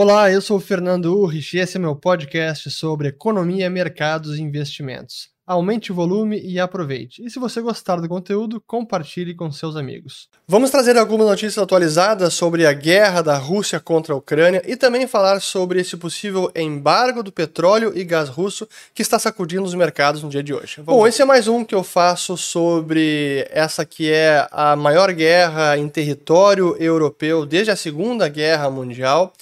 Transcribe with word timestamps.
Olá, 0.00 0.30
eu 0.30 0.40
sou 0.40 0.58
o 0.58 0.60
Fernando 0.60 1.06
Urrich 1.06 1.56
e 1.56 1.60
esse 1.60 1.76
é 1.76 1.80
meu 1.80 1.96
podcast 1.96 2.70
sobre 2.70 3.08
economia, 3.08 3.68
mercados 3.68 4.38
e 4.38 4.42
investimentos. 4.42 5.28
Aumente 5.44 5.90
o 5.90 5.94
volume 5.96 6.40
e 6.40 6.60
aproveite. 6.60 7.20
E 7.24 7.28
se 7.28 7.40
você 7.40 7.60
gostar 7.60 7.96
do 7.96 8.08
conteúdo, 8.08 8.62
compartilhe 8.64 9.34
com 9.34 9.50
seus 9.50 9.74
amigos. 9.74 10.28
Vamos 10.46 10.70
trazer 10.70 10.96
algumas 10.96 11.26
notícias 11.26 11.58
atualizadas 11.58 12.32
sobre 12.32 12.64
a 12.64 12.72
guerra 12.72 13.22
da 13.22 13.36
Rússia 13.36 13.80
contra 13.80 14.14
a 14.14 14.16
Ucrânia 14.16 14.62
e 14.64 14.76
também 14.76 15.04
falar 15.08 15.40
sobre 15.40 15.80
esse 15.80 15.96
possível 15.96 16.48
embargo 16.54 17.20
do 17.20 17.32
petróleo 17.32 17.90
e 17.92 18.04
gás 18.04 18.28
russo 18.28 18.68
que 18.94 19.02
está 19.02 19.18
sacudindo 19.18 19.64
os 19.64 19.74
mercados 19.74 20.22
no 20.22 20.30
dia 20.30 20.44
de 20.44 20.54
hoje. 20.54 20.76
Vamos 20.76 20.94
Bom, 20.94 21.08
esse 21.08 21.22
é 21.22 21.24
mais 21.24 21.48
um 21.48 21.64
que 21.64 21.74
eu 21.74 21.82
faço 21.82 22.36
sobre 22.36 23.48
essa 23.50 23.84
que 23.84 24.12
é 24.12 24.46
a 24.52 24.76
maior 24.76 25.12
guerra 25.12 25.76
em 25.76 25.88
território 25.88 26.76
europeu 26.78 27.44
desde 27.44 27.72
a 27.72 27.76
Segunda 27.76 28.28
Guerra 28.28 28.70
Mundial. 28.70 29.34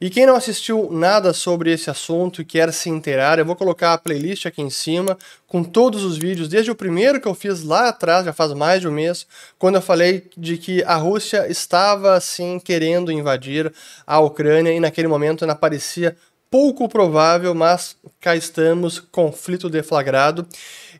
E 0.00 0.10
quem 0.10 0.26
não 0.26 0.36
assistiu 0.36 0.90
nada 0.90 1.32
sobre 1.32 1.72
esse 1.72 1.88
assunto 1.88 2.42
e 2.42 2.44
quer 2.44 2.72
se 2.72 2.90
inteirar, 2.90 3.38
eu 3.38 3.44
vou 3.44 3.56
colocar 3.56 3.92
a 3.92 3.98
playlist 3.98 4.46
aqui 4.46 4.60
em 4.60 4.70
cima 4.70 5.16
com 5.46 5.64
todos 5.64 6.04
os 6.04 6.18
vídeos, 6.18 6.48
desde 6.48 6.70
o 6.70 6.74
primeiro 6.74 7.20
que 7.20 7.26
eu 7.26 7.34
fiz 7.34 7.62
lá 7.62 7.88
atrás, 7.88 8.26
já 8.26 8.32
faz 8.32 8.52
mais 8.52 8.80
de 8.80 8.88
um 8.88 8.92
mês, 8.92 9.26
quando 9.58 9.76
eu 9.76 9.82
falei 9.82 10.28
de 10.36 10.58
que 10.58 10.82
a 10.84 10.96
Rússia 10.96 11.50
estava 11.50 12.14
assim 12.14 12.60
querendo 12.60 13.10
invadir 13.10 13.72
a 14.06 14.20
Ucrânia 14.20 14.72
e 14.72 14.80
naquele 14.80 15.08
momento 15.08 15.46
não 15.46 15.56
parecia 15.56 16.16
pouco 16.50 16.88
provável, 16.88 17.54
mas 17.54 17.96
cá 18.20 18.36
estamos, 18.36 19.00
conflito 19.00 19.70
deflagrado. 19.70 20.46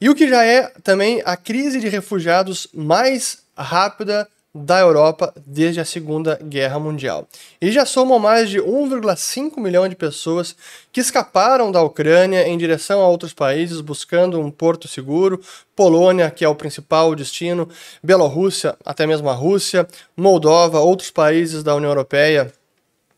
E 0.00 0.08
o 0.08 0.14
que 0.14 0.28
já 0.28 0.44
é 0.44 0.72
também 0.82 1.22
a 1.24 1.36
crise 1.36 1.80
de 1.80 1.88
refugiados 1.88 2.68
mais 2.72 3.42
rápida 3.56 4.28
da 4.64 4.80
Europa 4.80 5.32
desde 5.46 5.80
a 5.80 5.84
Segunda 5.84 6.38
Guerra 6.42 6.78
Mundial. 6.78 7.26
E 7.60 7.70
já 7.70 7.86
somam 7.86 8.18
mais 8.18 8.50
de 8.50 8.58
1,5 8.58 9.60
milhão 9.60 9.88
de 9.88 9.96
pessoas 9.96 10.54
que 10.92 11.00
escaparam 11.00 11.70
da 11.72 11.82
Ucrânia 11.82 12.46
em 12.46 12.58
direção 12.58 13.00
a 13.00 13.08
outros 13.08 13.32
países 13.32 13.80
buscando 13.80 14.40
um 14.40 14.50
porto 14.50 14.88
seguro, 14.88 15.40
Polônia, 15.74 16.30
que 16.30 16.44
é 16.44 16.48
o 16.48 16.54
principal 16.54 17.14
destino, 17.14 17.68
Bielorrússia, 18.02 18.76
até 18.84 19.06
mesmo 19.06 19.28
a 19.30 19.34
Rússia, 19.34 19.86
Moldova, 20.16 20.80
outros 20.80 21.10
países 21.10 21.62
da 21.62 21.74
União 21.74 21.90
Europeia, 21.90 22.52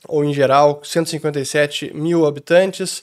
ou 0.09 0.25
em 0.25 0.33
geral, 0.33 0.81
157 0.83 1.93
mil 1.95 2.27
habitantes. 2.27 3.03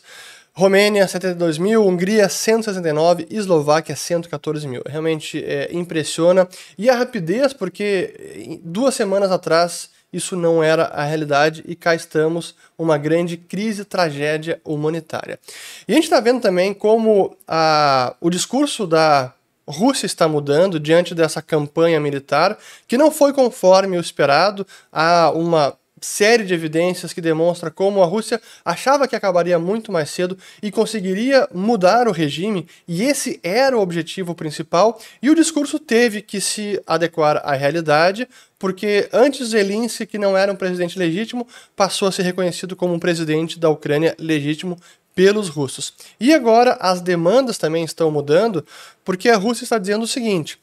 Romênia, 0.57 1.07
72 1.07 1.59
mil, 1.59 1.85
Hungria, 1.85 2.27
169, 2.27 3.27
Eslováquia, 3.29 3.95
114 3.95 4.67
mil. 4.67 4.81
Realmente 4.87 5.37
é, 5.45 5.69
impressiona. 5.71 6.49
E 6.75 6.89
a 6.89 6.95
rapidez, 6.95 7.53
porque 7.53 8.59
duas 8.63 8.95
semanas 8.95 9.31
atrás 9.31 9.91
isso 10.11 10.35
não 10.35 10.63
era 10.63 10.85
a 10.85 11.03
realidade 11.03 11.63
e 11.67 11.75
cá 11.75 11.93
estamos, 11.93 12.55
uma 12.75 12.97
grande 12.97 13.37
crise, 13.37 13.85
tragédia 13.85 14.59
humanitária. 14.65 15.39
E 15.87 15.91
a 15.91 15.95
gente 15.95 16.05
está 16.05 16.19
vendo 16.19 16.41
também 16.41 16.73
como 16.73 17.37
a, 17.47 18.15
o 18.19 18.27
discurso 18.31 18.87
da 18.87 19.31
Rússia 19.67 20.07
está 20.07 20.27
mudando 20.27 20.79
diante 20.79 21.13
dessa 21.13 21.39
campanha 21.39 21.99
militar, 21.99 22.57
que 22.87 22.97
não 22.97 23.11
foi 23.11 23.31
conforme 23.31 23.95
o 23.95 24.01
esperado. 24.01 24.65
Há 24.91 25.29
uma 25.35 25.77
série 26.01 26.43
de 26.43 26.53
evidências 26.53 27.13
que 27.13 27.21
demonstra 27.21 27.71
como 27.71 28.01
a 28.01 28.05
Rússia 28.05 28.41
achava 28.63 29.07
que 29.07 29.15
acabaria 29.15 29.57
muito 29.57 29.91
mais 29.91 30.09
cedo 30.09 30.37
e 30.61 30.71
conseguiria 30.71 31.47
mudar 31.53 32.07
o 32.07 32.11
regime, 32.11 32.67
e 32.87 33.03
esse 33.03 33.39
era 33.43 33.77
o 33.77 33.81
objetivo 33.81 34.35
principal, 34.35 34.99
e 35.21 35.29
o 35.29 35.35
discurso 35.35 35.79
teve 35.79 36.21
que 36.21 36.39
se 36.39 36.81
adequar 36.85 37.37
à 37.43 37.53
realidade, 37.53 38.27
porque 38.59 39.07
antes 39.13 39.49
Zelensky, 39.49 40.05
que 40.05 40.17
não 40.17 40.35
era 40.37 40.51
um 40.51 40.55
presidente 40.55 40.97
legítimo, 40.97 41.47
passou 41.75 42.07
a 42.07 42.11
ser 42.11 42.23
reconhecido 42.23 42.75
como 42.75 42.93
um 42.93 42.99
presidente 42.99 43.59
da 43.59 43.69
Ucrânia 43.69 44.15
legítimo 44.19 44.77
pelos 45.17 45.49
russos. 45.49 45.93
E 46.19 46.31
agora 46.31 46.77
as 46.79 47.01
demandas 47.01 47.57
também 47.57 47.83
estão 47.83 48.11
mudando, 48.11 48.63
porque 49.03 49.29
a 49.29 49.35
Rússia 49.35 49.63
está 49.63 49.79
dizendo 49.79 50.03
o 50.03 50.07
seguinte: 50.07 50.59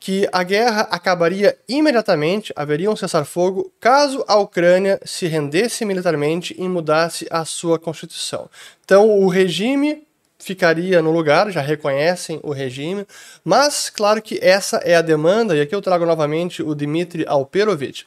que 0.00 0.28
a 0.32 0.42
guerra 0.42 0.82
acabaria 0.90 1.58
imediatamente, 1.68 2.52
haveria 2.54 2.90
um 2.90 2.96
cessar-fogo, 2.96 3.72
caso 3.80 4.24
a 4.28 4.36
Ucrânia 4.36 5.00
se 5.04 5.26
rendesse 5.26 5.84
militarmente 5.84 6.54
e 6.58 6.68
mudasse 6.68 7.26
a 7.30 7.44
sua 7.44 7.78
constituição. 7.78 8.48
Então, 8.84 9.10
o 9.10 9.28
regime 9.28 10.06
ficaria 10.38 11.02
no 11.02 11.10
lugar, 11.10 11.50
já 11.50 11.60
reconhecem 11.60 12.38
o 12.44 12.52
regime, 12.52 13.04
mas 13.44 13.90
claro 13.90 14.22
que 14.22 14.38
essa 14.40 14.76
é 14.78 14.94
a 14.94 15.02
demanda, 15.02 15.56
e 15.56 15.60
aqui 15.60 15.74
eu 15.74 15.82
trago 15.82 16.06
novamente 16.06 16.62
o 16.62 16.74
Dmitry 16.74 17.24
Alperovitch, 17.26 18.04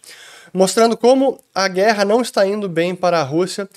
mostrando 0.53 0.95
como 0.95 1.39
a 1.53 1.67
guerra 1.67 2.05
não 2.05 2.21
está 2.21 2.47
indo 2.47 2.69
bem 2.69 2.95
para 2.95 3.19
a 3.19 3.23
Rússia 3.23 3.69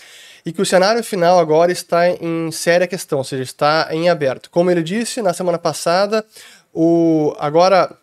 e 0.46 0.52
que 0.52 0.62
o 0.62 0.66
cenário 0.66 1.02
final 1.02 1.38
agora 1.38 1.72
está 1.72 2.08
em 2.08 2.50
séria 2.52 2.86
questão, 2.86 3.18
ou 3.18 3.24
seja, 3.24 3.42
está 3.42 3.88
em 3.90 4.08
aberto. 4.08 4.50
Como 4.50 4.70
ele 4.70 4.82
disse 4.82 5.20
na 5.20 5.32
semana 5.32 5.58
passada, 5.58 6.24
o 6.72 7.34
agora 7.38 7.96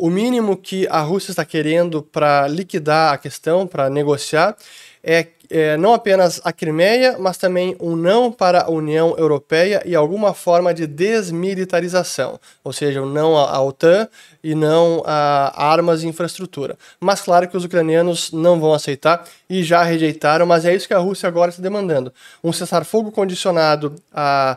o 0.00 0.08
mínimo 0.08 0.56
que 0.56 0.88
a 0.88 1.00
Rússia 1.00 1.30
está 1.30 1.44
querendo 1.44 2.02
para 2.02 2.48
liquidar 2.48 3.12
a 3.12 3.18
questão, 3.18 3.66
para 3.66 3.90
negociar, 3.90 4.56
é, 5.04 5.26
é, 5.50 5.76
não 5.76 5.92
apenas 5.92 6.40
a 6.42 6.52
Crimeia, 6.52 7.16
mas 7.18 7.36
também 7.36 7.76
um 7.78 7.94
não 7.96 8.32
para 8.32 8.62
a 8.62 8.70
União 8.70 9.14
Europeia 9.18 9.82
e 9.84 9.94
alguma 9.94 10.32
forma 10.32 10.72
de 10.72 10.86
desmilitarização, 10.86 12.40
ou 12.64 12.72
seja, 12.72 13.02
um 13.02 13.06
não 13.06 13.36
à 13.36 13.60
OTAN 13.60 14.08
e 14.42 14.54
não 14.54 15.02
a 15.04 15.52
armas 15.70 16.02
e 16.02 16.06
infraestrutura. 16.06 16.78
Mas 16.98 17.20
claro 17.20 17.48
que 17.48 17.56
os 17.56 17.64
ucranianos 17.64 18.32
não 18.32 18.58
vão 18.58 18.72
aceitar 18.72 19.24
e 19.48 19.62
já 19.62 19.82
rejeitaram, 19.82 20.46
mas 20.46 20.64
é 20.64 20.74
isso 20.74 20.88
que 20.88 20.94
a 20.94 20.98
Rússia 20.98 21.28
agora 21.28 21.50
está 21.50 21.62
demandando: 21.62 22.12
um 22.42 22.52
cessar-fogo 22.52 23.10
condicionado 23.10 23.96
a 24.12 24.56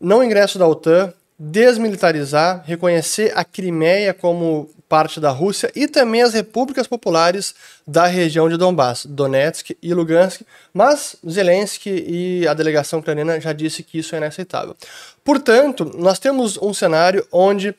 não 0.00 0.22
ingresso 0.22 0.58
da 0.58 0.66
OTAN, 0.66 1.12
desmilitarizar, 1.38 2.62
reconhecer 2.64 3.32
a 3.36 3.44
Crimeia 3.44 4.14
como 4.14 4.70
parte 4.88 5.20
da 5.20 5.30
Rússia 5.30 5.70
e 5.74 5.88
também 5.88 6.22
as 6.22 6.32
repúblicas 6.32 6.86
populares 6.86 7.54
da 7.86 8.06
região 8.06 8.48
de 8.48 8.56
Donbass, 8.56 9.04
Donetsk 9.04 9.76
e 9.82 9.92
Lugansk, 9.92 10.42
mas 10.72 11.16
Zelensky 11.28 12.04
e 12.06 12.48
a 12.48 12.54
delegação 12.54 13.00
ucraniana 13.00 13.40
já 13.40 13.52
disse 13.52 13.82
que 13.82 13.98
isso 13.98 14.14
é 14.14 14.18
inaceitável. 14.18 14.76
Portanto, 15.24 15.90
nós 15.96 16.18
temos 16.18 16.56
um 16.56 16.72
cenário 16.72 17.26
onde 17.32 17.74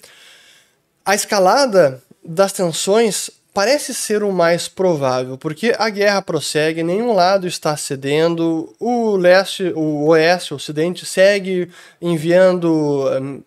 a 1.06 1.16
escalada 1.16 2.04
das 2.24 2.52
tensões 2.52 3.32
parece 3.58 3.92
ser 3.92 4.22
o 4.22 4.32
mais 4.32 4.68
provável, 4.68 5.36
porque 5.36 5.74
a 5.80 5.90
guerra 5.90 6.22
prossegue, 6.22 6.84
nenhum 6.84 7.12
lado 7.12 7.48
está 7.48 7.76
cedendo, 7.76 8.72
o 8.80 9.16
leste, 9.16 9.74
o 9.76 10.06
oeste, 10.10 10.54
o 10.54 10.58
ocidente 10.58 11.08
segue 11.08 11.68
enviando 12.00 13.10
um, 13.20 13.42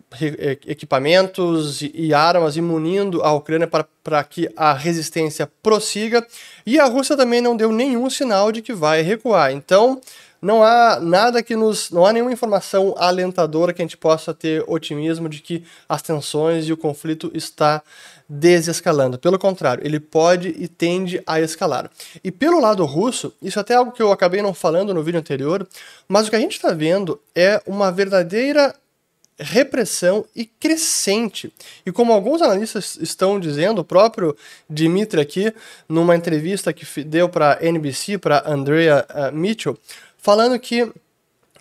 equipamentos 0.66 1.80
e, 1.80 2.12
armas 2.12 2.56
e 2.56 2.60
munindo 2.60 3.22
a 3.22 3.32
Ucrânia 3.32 3.68
para 4.02 4.24
que 4.24 4.50
a 4.56 4.72
resistência 4.72 5.48
prossiga, 5.62 6.26
e 6.66 6.80
a 6.80 6.86
Rússia 6.86 7.16
também 7.16 7.40
não 7.40 7.56
deu 7.56 7.70
nenhum 7.70 8.10
sinal 8.10 8.50
de 8.50 8.62
que 8.62 8.72
vai 8.72 9.02
recuar. 9.02 9.52
Então, 9.52 10.00
não 10.40 10.62
há 10.62 10.98
nada 11.00 11.42
que 11.42 11.54
nos. 11.54 11.90
não 11.90 12.06
há 12.06 12.12
nenhuma 12.12 12.32
informação 12.32 12.94
alentadora 12.96 13.72
que 13.72 13.82
a 13.82 13.84
gente 13.84 13.96
possa 13.96 14.32
ter 14.32 14.64
otimismo 14.66 15.28
de 15.28 15.40
que 15.40 15.64
as 15.88 16.00
tensões 16.02 16.66
e 16.66 16.72
o 16.72 16.76
conflito 16.76 17.30
está 17.34 17.82
desescalando. 18.28 19.18
Pelo 19.18 19.38
contrário, 19.38 19.84
ele 19.84 19.98
pode 19.98 20.54
e 20.56 20.68
tende 20.68 21.22
a 21.26 21.40
escalar. 21.40 21.90
E 22.22 22.30
pelo 22.30 22.60
lado 22.60 22.84
russo, 22.84 23.34
isso 23.42 23.58
é 23.58 23.60
até 23.60 23.74
é 23.74 23.76
algo 23.76 23.92
que 23.92 24.02
eu 24.02 24.12
acabei 24.12 24.40
não 24.40 24.54
falando 24.54 24.94
no 24.94 25.02
vídeo 25.02 25.18
anterior, 25.18 25.66
mas 26.08 26.26
o 26.26 26.30
que 26.30 26.36
a 26.36 26.40
gente 26.40 26.52
está 26.52 26.72
vendo 26.72 27.20
é 27.34 27.60
uma 27.66 27.90
verdadeira 27.90 28.74
repressão 29.40 30.24
e 30.36 30.44
crescente. 30.44 31.52
E 31.84 31.90
como 31.90 32.12
alguns 32.12 32.42
analistas 32.42 32.96
estão 33.00 33.40
dizendo, 33.40 33.80
o 33.80 33.84
próprio 33.84 34.36
Dmitry 34.68 35.20
aqui, 35.20 35.54
numa 35.88 36.14
entrevista 36.14 36.72
que 36.72 37.02
deu 37.02 37.28
para 37.28 37.54
a 37.54 37.64
NBC, 37.64 38.18
para 38.18 38.44
Andrea 38.46 39.06
uh, 39.08 39.34
Mitchell, 39.34 39.78
falando 40.20 40.58
que 40.58 40.92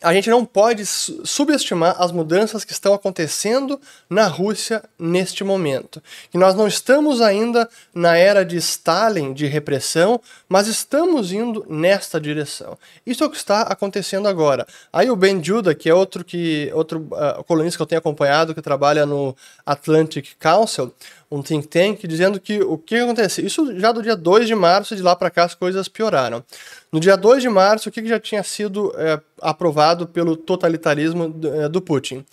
a 0.02 0.14
gente 0.14 0.30
não 0.30 0.46
pode 0.46 0.86
subestimar 0.86 1.96
as 2.02 2.12
mudanças 2.12 2.64
que 2.64 2.72
estão 2.72 2.94
acontecendo 2.94 3.80
na 4.10 4.28
Rússia 4.28 4.84
neste 4.98 5.44
momento. 5.44 6.02
Que 6.32 6.38
nós 6.38 6.56
não 6.56 6.68
estamos 6.68 7.22
ainda 7.22 7.70
na 7.94 8.16
era 8.16 8.46
de 8.46 8.58
Stalin, 8.58 9.34
de 9.34 9.46
repressão, 9.46 10.22
mas 10.48 10.68
estamos 10.68 11.32
indo 11.32 11.66
nesta 11.70 12.20
direção. 12.20 12.78
Isso 13.06 13.24
é 13.24 13.28
o 13.28 13.30
que 13.30 13.38
está 13.38 13.64
acontecendo 13.64 14.28
agora. 14.28 14.66
Aí 14.92 15.10
o 15.10 15.16
Ben 15.16 15.44
Judah, 15.44 15.76
que 15.76 15.90
é 15.90 15.94
outro, 15.94 16.24
que, 16.24 16.72
outro 16.74 17.10
uh, 17.12 17.44
colunista 17.44 17.78
que 17.78 17.82
eu 17.82 17.88
tenho 17.88 18.00
acompanhado, 18.00 18.56
que 18.56 18.62
trabalha 18.62 19.06
no 19.06 19.36
Atlantic 19.66 20.36
Council, 20.40 20.94
um 21.32 21.44
think 21.44 21.68
tank, 21.68 22.08
dizendo 22.08 22.40
que 22.40 22.60
o 22.62 22.78
que 22.78 22.96
acontece? 22.96 23.46
Isso 23.46 23.80
já 23.80 23.92
do 23.92 24.02
dia 24.02 24.16
2 24.16 24.48
de 24.48 24.56
março, 24.56 24.96
de 24.96 25.02
lá 25.02 25.16
para 25.16 25.30
cá 25.30 25.44
as 25.44 25.54
coisas 25.54 25.88
pioraram. 25.88 26.44
No 26.92 27.00
dia 27.00 27.16
2 27.16 27.44
de 27.44 27.50
março, 27.50 27.90
o 27.90 27.92
que, 27.92 28.02
que 28.02 28.08
já 28.08 28.20
tinha 28.20 28.42
sido 28.42 28.92
é, 28.98 29.22
aprovado 29.40 30.08
pelo 30.08 30.36
totalitarismo 30.36 31.30
do, 31.30 31.54
é, 31.54 31.70
do 31.70 31.82
Putin? 31.82 32.26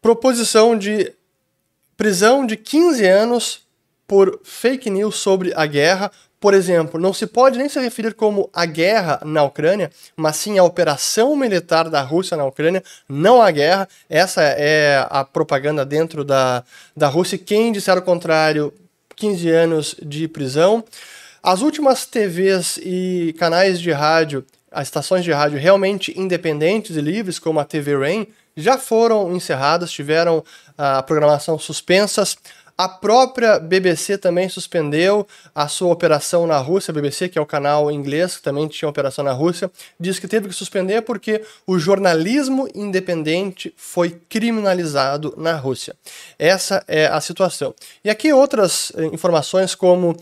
Proposição 0.00 0.78
de 0.78 1.12
prisão 1.96 2.46
de 2.46 2.56
15 2.56 3.04
anos 3.06 3.62
por 4.06 4.40
fake 4.44 4.90
news 4.90 5.16
sobre 5.16 5.52
a 5.56 5.66
guerra, 5.66 6.10
por 6.42 6.54
exemplo, 6.54 7.00
não 7.00 7.12
se 7.12 7.24
pode 7.24 7.56
nem 7.56 7.68
se 7.68 7.78
referir 7.78 8.14
como 8.14 8.50
a 8.52 8.66
guerra 8.66 9.20
na 9.24 9.44
Ucrânia, 9.44 9.92
mas 10.16 10.34
sim 10.34 10.58
a 10.58 10.64
operação 10.64 11.36
militar 11.36 11.88
da 11.88 12.02
Rússia 12.02 12.36
na 12.36 12.44
Ucrânia, 12.44 12.82
não 13.08 13.40
a 13.40 13.48
guerra. 13.52 13.88
Essa 14.10 14.42
é 14.42 15.06
a 15.08 15.22
propaganda 15.24 15.86
dentro 15.86 16.24
da, 16.24 16.64
da 16.96 17.06
Rússia. 17.06 17.38
Quem 17.38 17.70
disser 17.70 17.96
o 17.96 18.02
contrário, 18.02 18.74
15 19.14 19.48
anos 19.50 19.96
de 20.02 20.26
prisão. 20.26 20.84
As 21.40 21.62
últimas 21.62 22.06
TVs 22.06 22.76
e 22.82 23.36
canais 23.38 23.80
de 23.80 23.92
rádio, 23.92 24.44
as 24.68 24.88
estações 24.88 25.22
de 25.22 25.30
rádio 25.30 25.60
realmente 25.60 26.12
independentes 26.18 26.96
e 26.96 27.00
livres, 27.00 27.38
como 27.38 27.60
a 27.60 27.64
TV 27.64 27.96
Rain, 27.96 28.26
já 28.56 28.76
foram 28.76 29.32
encerradas, 29.32 29.92
tiveram 29.92 30.44
a 30.76 31.02
programação 31.04 31.56
suspensas. 31.56 32.36
A 32.82 32.88
própria 32.88 33.60
BBC 33.60 34.18
também 34.18 34.48
suspendeu 34.48 35.24
a 35.54 35.68
sua 35.68 35.92
operação 35.92 36.48
na 36.48 36.58
Rússia. 36.58 36.90
A 36.90 36.94
BBC, 36.94 37.28
que 37.28 37.38
é 37.38 37.40
o 37.40 37.46
canal 37.46 37.92
inglês, 37.92 38.36
que 38.36 38.42
também 38.42 38.66
tinha 38.66 38.88
operação 38.88 39.24
na 39.24 39.30
Rússia, 39.30 39.70
disse 40.00 40.20
que 40.20 40.26
teve 40.26 40.48
que 40.48 40.54
suspender 40.54 41.02
porque 41.02 41.44
o 41.64 41.78
jornalismo 41.78 42.68
independente 42.74 43.72
foi 43.76 44.20
criminalizado 44.28 45.32
na 45.36 45.54
Rússia. 45.54 45.94
Essa 46.36 46.82
é 46.88 47.06
a 47.06 47.20
situação. 47.20 47.72
E 48.04 48.10
aqui 48.10 48.32
outras 48.32 48.90
eh, 48.96 49.04
informações 49.12 49.76
como 49.76 50.16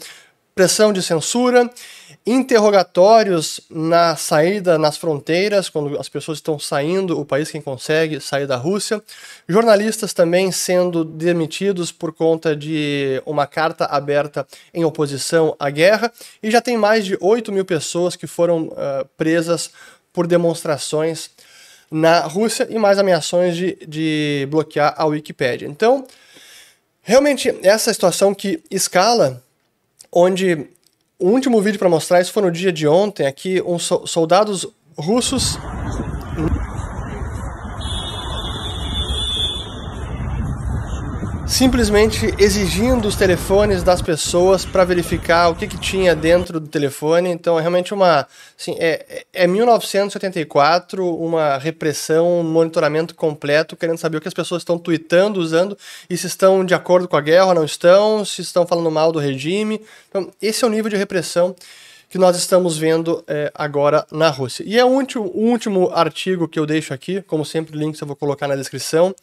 pressão 0.55 0.93
de 0.93 1.03
censura, 1.03 1.71
interrogatórios 2.27 3.61
na 3.71 4.15
saída 4.15 4.79
nas 4.79 4.97
fronteiras, 4.97 5.71
quando 5.71 5.99
as 5.99 6.09
pessoas 6.09 6.39
estão 6.39 6.59
saindo, 6.59 7.19
o 7.19 7.25
país 7.25 7.51
quem 7.51 7.63
consegue 7.63 8.21
sair 8.21 8.47
da 8.47 8.57
Rússia, 8.57 9.03
jornalistas 9.49 10.13
também 10.13 10.53
sendo 10.53 11.03
demitidos 11.05 11.91
por 11.91 12.13
conta 12.13 12.55
de 12.55 13.23
uma 13.25 13.47
carta 13.47 13.87
aberta 13.87 14.47
em 14.75 14.85
oposição 14.85 15.57
à 15.59 15.71
guerra, 15.71 16.13
e 16.43 16.51
já 16.51 16.61
tem 16.61 16.77
mais 16.77 17.07
de 17.07 17.17
8 17.21 17.51
mil 17.51 17.65
pessoas 17.65 18.17
que 18.17 18.27
foram 18.27 18.65
uh, 18.65 19.09
presas 19.17 19.71
por 20.13 20.27
demonstrações 20.27 21.31
na 21.91 22.21
Rússia 22.21 22.67
e 22.71 22.79
mais 22.79 22.99
ameações 22.99 23.57
de, 23.57 23.77
de 23.87 24.47
bloquear 24.51 24.95
a 24.97 25.07
Wikipédia. 25.07 25.67
Então, 25.67 26.07
realmente, 27.03 27.53
essa 27.63 27.93
situação 27.93 28.35
que 28.35 28.63
escala 28.71 29.43
onde 30.13 30.69
o 31.21 31.29
último 31.29 31.61
vídeo 31.61 31.79
para 31.79 31.89
mostrar 31.89 32.21
isso 32.21 32.33
foi 32.33 32.43
no 32.43 32.51
dia 32.51 32.73
de 32.73 32.89
ontem, 32.89 33.27
aqui 33.27 33.63
uns 33.65 33.91
soldados 34.07 34.67
russos 34.97 35.59
simplesmente 41.61 42.35
exigindo 42.39 43.07
os 43.07 43.17
telefones 43.17 43.83
das 43.83 44.01
pessoas 44.01 44.65
para 44.65 44.83
verificar 44.83 45.51
o 45.51 45.55
que, 45.55 45.67
que 45.67 45.77
tinha 45.77 46.17
dentro 46.17 46.59
do 46.59 46.67
telefone. 46.67 47.29
Então 47.29 47.59
é 47.59 47.61
realmente 47.61 47.93
uma. 47.93 48.27
Assim, 48.59 48.77
é, 48.79 49.27
é 49.31 49.47
1984, 49.47 51.07
uma 51.07 51.59
repressão, 51.59 52.41
um 52.41 52.43
monitoramento 52.43 53.15
completo, 53.15 53.77
querendo 53.77 53.99
saber 53.99 54.17
o 54.17 54.23
que 54.23 54.29
as 54.29 54.33
pessoas 54.33 54.63
estão 54.63 54.79
tweetando, 54.79 55.39
usando, 55.39 55.77
e 56.09 56.17
se 56.17 56.27
estão 56.27 56.65
de 56.65 56.73
acordo 56.73 57.07
com 57.07 57.19
a 57.19 57.21
guerra 57.21 57.49
ou 57.49 57.55
não 57.55 57.67
estão, 57.67 58.25
se 58.25 58.41
estão 58.41 58.67
falando 58.67 58.91
mal 58.91 59.13
do 59.13 59.19
regime. 59.19 59.83
Então, 60.09 60.31
esse 60.41 60.65
é 60.65 60.67
o 60.67 60.71
nível 60.71 60.89
de 60.89 60.97
repressão 60.97 61.55
que 62.09 62.17
nós 62.17 62.39
estamos 62.39 62.79
vendo 62.79 63.23
é, 63.29 63.53
agora 63.55 64.07
na 64.11 64.31
Rússia. 64.31 64.65
E 64.67 64.79
é 64.79 64.85
o 64.85 64.89
último, 64.89 65.31
o 65.33 65.51
último 65.51 65.91
artigo 65.93 66.49
que 66.49 66.59
eu 66.59 66.65
deixo 66.65 66.95
aqui, 66.95 67.21
como 67.21 67.45
sempre, 67.45 67.79
links 67.79 68.01
eu 68.01 68.07
vou 68.07 68.17
colocar 68.17 68.49
na 68.49 68.57
descrição 68.57 69.15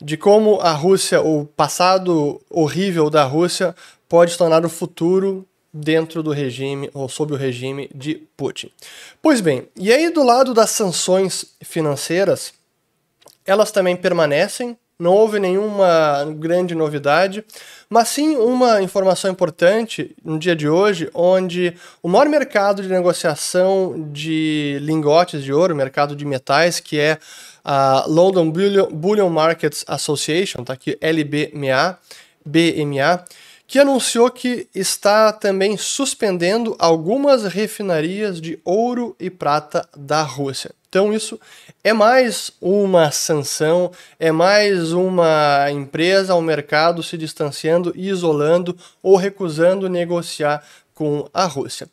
de 0.00 0.16
como 0.16 0.60
a 0.60 0.72
Rússia, 0.72 1.20
o 1.20 1.44
passado 1.44 2.40
horrível 2.48 3.10
da 3.10 3.24
Rússia, 3.24 3.74
pode 4.08 4.36
tornar 4.36 4.64
o 4.64 4.68
futuro 4.68 5.46
dentro 5.72 6.22
do 6.22 6.32
regime 6.32 6.90
ou 6.94 7.08
sob 7.08 7.34
o 7.34 7.36
regime 7.36 7.90
de 7.94 8.14
Putin. 8.36 8.70
Pois 9.20 9.40
bem, 9.40 9.68
e 9.76 9.92
aí 9.92 10.10
do 10.10 10.22
lado 10.22 10.54
das 10.54 10.70
sanções 10.70 11.54
financeiras, 11.60 12.52
elas 13.44 13.70
também 13.70 13.96
permanecem, 13.96 14.76
não 14.98 15.12
houve 15.12 15.38
nenhuma 15.38 16.24
grande 16.36 16.74
novidade, 16.74 17.44
mas 17.88 18.08
sim 18.08 18.36
uma 18.36 18.82
informação 18.82 19.30
importante 19.30 20.14
no 20.24 20.38
dia 20.38 20.56
de 20.56 20.68
hoje, 20.68 21.08
onde 21.14 21.72
o 22.02 22.08
maior 22.08 22.28
mercado 22.28 22.82
de 22.82 22.88
negociação 22.88 24.10
de 24.12 24.78
lingotes 24.82 25.44
de 25.44 25.52
ouro, 25.52 25.76
mercado 25.76 26.16
de 26.16 26.24
metais, 26.24 26.80
que 26.80 26.98
é 26.98 27.18
a 27.70 28.06
London 28.06 28.50
Bullion, 28.50 29.28
Markets 29.28 29.84
Association, 29.86 30.64
tá 30.64 30.72
aqui 30.72 30.96
LBMA, 31.02 31.98
BMA, 32.42 33.22
que 33.66 33.78
anunciou 33.78 34.30
que 34.30 34.66
está 34.74 35.30
também 35.34 35.76
suspendendo 35.76 36.74
algumas 36.78 37.44
refinarias 37.44 38.40
de 38.40 38.58
ouro 38.64 39.14
e 39.20 39.28
prata 39.28 39.86
da 39.94 40.22
Rússia. 40.22 40.70
Então 40.88 41.12
isso 41.12 41.38
é 41.84 41.92
mais 41.92 42.50
uma 42.58 43.10
sanção, 43.10 43.92
é 44.18 44.32
mais 44.32 44.94
uma 44.94 45.70
empresa, 45.70 46.34
um 46.34 46.40
mercado 46.40 47.02
se 47.02 47.18
distanciando, 47.18 47.92
isolando 47.94 48.74
ou 49.02 49.14
recusando 49.14 49.90
negociar 49.90 50.64
com 50.98 51.28
a 51.32 51.44
Rússia. 51.44 51.88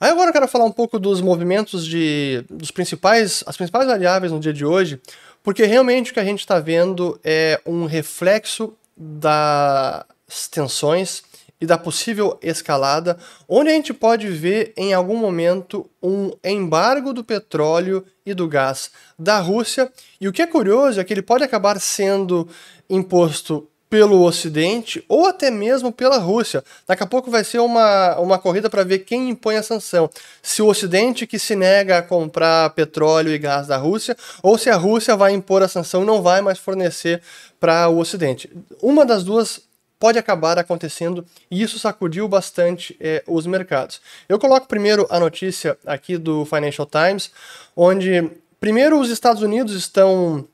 Aí 0.00 0.10
agora 0.10 0.30
eu 0.30 0.32
quero 0.32 0.48
falar 0.48 0.64
um 0.64 0.72
pouco 0.72 0.98
dos 0.98 1.20
movimentos 1.20 1.86
de 1.86 2.44
dos 2.50 2.72
principais, 2.72 3.44
as 3.46 3.56
principais 3.56 3.86
variáveis 3.86 4.32
no 4.32 4.40
dia 4.40 4.52
de 4.52 4.66
hoje, 4.66 5.00
porque 5.44 5.64
realmente 5.64 6.10
o 6.10 6.14
que 6.14 6.18
a 6.18 6.24
gente 6.24 6.40
está 6.40 6.58
vendo 6.58 7.20
é 7.22 7.60
um 7.64 7.86
reflexo 7.86 8.74
das 8.96 10.04
tensões 10.50 11.22
e 11.60 11.66
da 11.66 11.78
possível 11.78 12.36
escalada, 12.42 13.16
onde 13.48 13.70
a 13.70 13.74
gente 13.74 13.94
pode 13.94 14.26
ver 14.26 14.72
em 14.76 14.92
algum 14.92 15.16
momento 15.16 15.88
um 16.02 16.32
embargo 16.42 17.12
do 17.12 17.22
petróleo 17.22 18.04
e 18.26 18.34
do 18.34 18.48
gás 18.48 18.90
da 19.16 19.38
Rússia. 19.38 19.88
E 20.20 20.26
o 20.26 20.32
que 20.32 20.42
é 20.42 20.48
curioso 20.48 21.00
é 21.00 21.04
que 21.04 21.14
ele 21.14 21.22
pode 21.22 21.44
acabar 21.44 21.78
sendo 21.78 22.48
imposto 22.90 23.68
pelo 23.90 24.22
Ocidente 24.22 25.04
ou 25.08 25.26
até 25.26 25.50
mesmo 25.50 25.90
pela 25.90 26.18
Rússia. 26.18 26.62
Daqui 26.86 27.02
a 27.02 27.06
pouco 27.06 27.30
vai 27.30 27.42
ser 27.42 27.58
uma, 27.58 28.18
uma 28.18 28.38
corrida 28.38 28.68
para 28.68 28.84
ver 28.84 29.00
quem 29.00 29.30
impõe 29.30 29.56
a 29.56 29.62
sanção. 29.62 30.10
Se 30.42 30.60
o 30.62 30.66
Ocidente 30.66 31.26
que 31.26 31.38
se 31.38 31.56
nega 31.56 31.98
a 31.98 32.02
comprar 32.02 32.70
petróleo 32.70 33.32
e 33.32 33.38
gás 33.38 33.66
da 33.66 33.76
Rússia, 33.76 34.16
ou 34.42 34.58
se 34.58 34.68
a 34.68 34.76
Rússia 34.76 35.16
vai 35.16 35.32
impor 35.32 35.62
a 35.62 35.68
sanção 35.68 36.02
e 36.02 36.06
não 36.06 36.22
vai 36.22 36.40
mais 36.40 36.58
fornecer 36.58 37.22
para 37.58 37.88
o 37.88 37.98
Ocidente. 37.98 38.50
Uma 38.82 39.04
das 39.04 39.24
duas 39.24 39.60
pode 39.98 40.18
acabar 40.18 40.58
acontecendo 40.58 41.26
e 41.50 41.60
isso 41.60 41.78
sacudiu 41.78 42.28
bastante 42.28 42.96
é, 43.00 43.22
os 43.26 43.46
mercados. 43.46 44.00
Eu 44.28 44.38
coloco 44.38 44.68
primeiro 44.68 45.06
a 45.10 45.18
notícia 45.18 45.76
aqui 45.84 46.16
do 46.16 46.44
Financial 46.44 46.86
Times, 46.86 47.30
onde 47.74 48.30
primeiro 48.60 49.00
os 49.00 49.10
Estados 49.10 49.42
Unidos 49.42 49.74
estão 49.74 50.46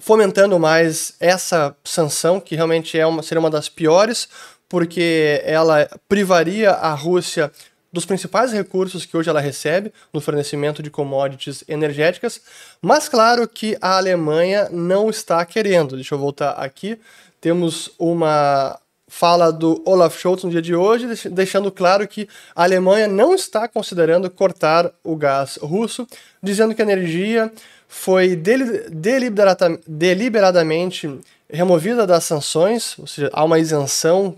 fomentando 0.00 0.58
mais 0.58 1.14
essa 1.20 1.76
sanção, 1.84 2.40
que 2.40 2.56
realmente 2.56 2.98
é 2.98 3.06
uma, 3.06 3.22
seria 3.22 3.40
uma 3.40 3.50
das 3.50 3.68
piores, 3.68 4.28
porque 4.68 5.42
ela 5.44 5.88
privaria 6.08 6.70
a 6.70 6.94
Rússia 6.94 7.50
dos 7.92 8.04
principais 8.04 8.52
recursos 8.52 9.04
que 9.04 9.16
hoje 9.16 9.28
ela 9.28 9.40
recebe 9.40 9.92
no 10.12 10.20
fornecimento 10.20 10.82
de 10.82 10.90
commodities 10.90 11.64
energéticas, 11.68 12.40
mas 12.80 13.08
claro 13.08 13.48
que 13.48 13.76
a 13.80 13.96
Alemanha 13.96 14.68
não 14.70 15.10
está 15.10 15.44
querendo. 15.44 15.96
Deixa 15.96 16.14
eu 16.14 16.18
voltar 16.18 16.52
aqui. 16.52 16.98
Temos 17.40 17.90
uma 17.98 18.78
fala 19.08 19.50
do 19.50 19.82
Olaf 19.84 20.16
Scholz 20.16 20.44
no 20.44 20.50
dia 20.50 20.62
de 20.62 20.72
hoje, 20.72 21.08
deixando 21.30 21.72
claro 21.72 22.06
que 22.06 22.28
a 22.54 22.62
Alemanha 22.62 23.08
não 23.08 23.34
está 23.34 23.66
considerando 23.66 24.30
cortar 24.30 24.92
o 25.02 25.16
gás 25.16 25.58
russo, 25.60 26.06
dizendo 26.40 26.76
que 26.76 26.80
a 26.80 26.84
energia 26.84 27.52
foi 27.92 28.36
deliberadamente 28.36 31.10
removida 31.52 32.06
das 32.06 32.22
sanções, 32.22 32.96
ou 32.96 33.08
seja, 33.08 33.28
há 33.32 33.44
uma 33.44 33.58
isenção 33.58 34.36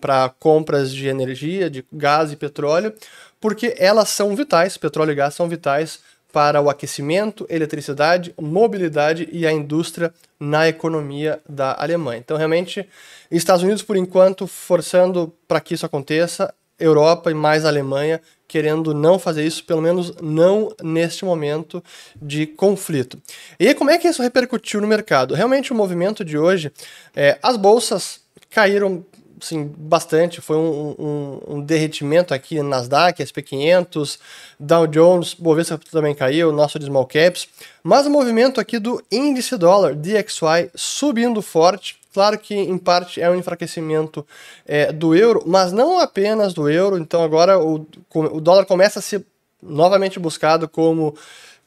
para 0.00 0.28
compras 0.38 0.94
de 0.94 1.08
energia, 1.08 1.68
de 1.68 1.84
gás 1.92 2.30
e 2.30 2.36
petróleo, 2.36 2.94
porque 3.40 3.74
elas 3.76 4.10
são 4.10 4.36
vitais, 4.36 4.76
petróleo 4.76 5.10
e 5.10 5.16
gás 5.16 5.34
são 5.34 5.48
vitais 5.48 5.98
para 6.32 6.60
o 6.60 6.70
aquecimento, 6.70 7.44
eletricidade, 7.50 8.32
mobilidade 8.40 9.28
e 9.32 9.44
a 9.44 9.50
indústria 9.50 10.14
na 10.38 10.68
economia 10.68 11.40
da 11.48 11.74
Alemanha. 11.76 12.20
Então, 12.20 12.36
realmente, 12.36 12.88
Estados 13.28 13.64
Unidos, 13.64 13.82
por 13.82 13.96
enquanto, 13.96 14.46
forçando 14.46 15.34
para 15.48 15.60
que 15.60 15.74
isso 15.74 15.84
aconteça, 15.84 16.54
Europa 16.78 17.28
e 17.28 17.34
mais 17.34 17.64
Alemanha 17.64 18.20
querendo 18.52 18.92
não 18.92 19.18
fazer 19.18 19.46
isso, 19.46 19.64
pelo 19.64 19.80
menos 19.80 20.12
não 20.20 20.74
neste 20.82 21.24
momento 21.24 21.82
de 22.20 22.46
conflito. 22.46 23.18
E 23.58 23.72
como 23.72 23.88
é 23.88 23.96
que 23.96 24.06
isso 24.06 24.22
repercutiu 24.22 24.78
no 24.78 24.86
mercado? 24.86 25.32
Realmente, 25.32 25.72
o 25.72 25.74
movimento 25.74 26.22
de 26.22 26.36
hoje, 26.36 26.70
é, 27.16 27.38
as 27.42 27.56
bolsas 27.56 28.20
caíram 28.50 29.02
sim, 29.40 29.72
bastante. 29.74 30.42
Foi 30.42 30.58
um, 30.58 30.94
um, 30.98 31.40
um, 31.54 31.60
derretimento 31.62 32.34
aqui 32.34 32.58
no 32.58 32.68
Nasdaq, 32.68 33.22
SP500, 33.22 34.18
Dow 34.60 34.86
Jones, 34.86 35.32
Bovespa 35.32 35.80
também 35.90 36.14
caiu, 36.14 36.52
nosso 36.52 36.78
de 36.78 36.84
small 36.84 37.06
caps. 37.06 37.48
Mas 37.82 38.06
o 38.06 38.10
movimento 38.10 38.60
aqui 38.60 38.78
do 38.78 39.02
índice 39.10 39.56
dólar, 39.56 39.94
DXY, 39.94 40.70
subindo 40.74 41.40
forte, 41.40 41.96
Claro 42.12 42.38
que 42.38 42.54
em 42.54 42.76
parte 42.76 43.20
é 43.20 43.30
um 43.30 43.34
enfraquecimento 43.34 44.26
é, 44.66 44.92
do 44.92 45.14
euro, 45.14 45.42
mas 45.46 45.72
não 45.72 45.98
apenas 45.98 46.52
do 46.52 46.68
euro. 46.68 46.98
Então 46.98 47.22
agora 47.22 47.58
o, 47.58 47.86
o 48.14 48.40
dólar 48.40 48.66
começa 48.66 48.98
a 48.98 49.02
ser 49.02 49.24
novamente 49.62 50.18
buscado 50.18 50.68
como 50.68 51.14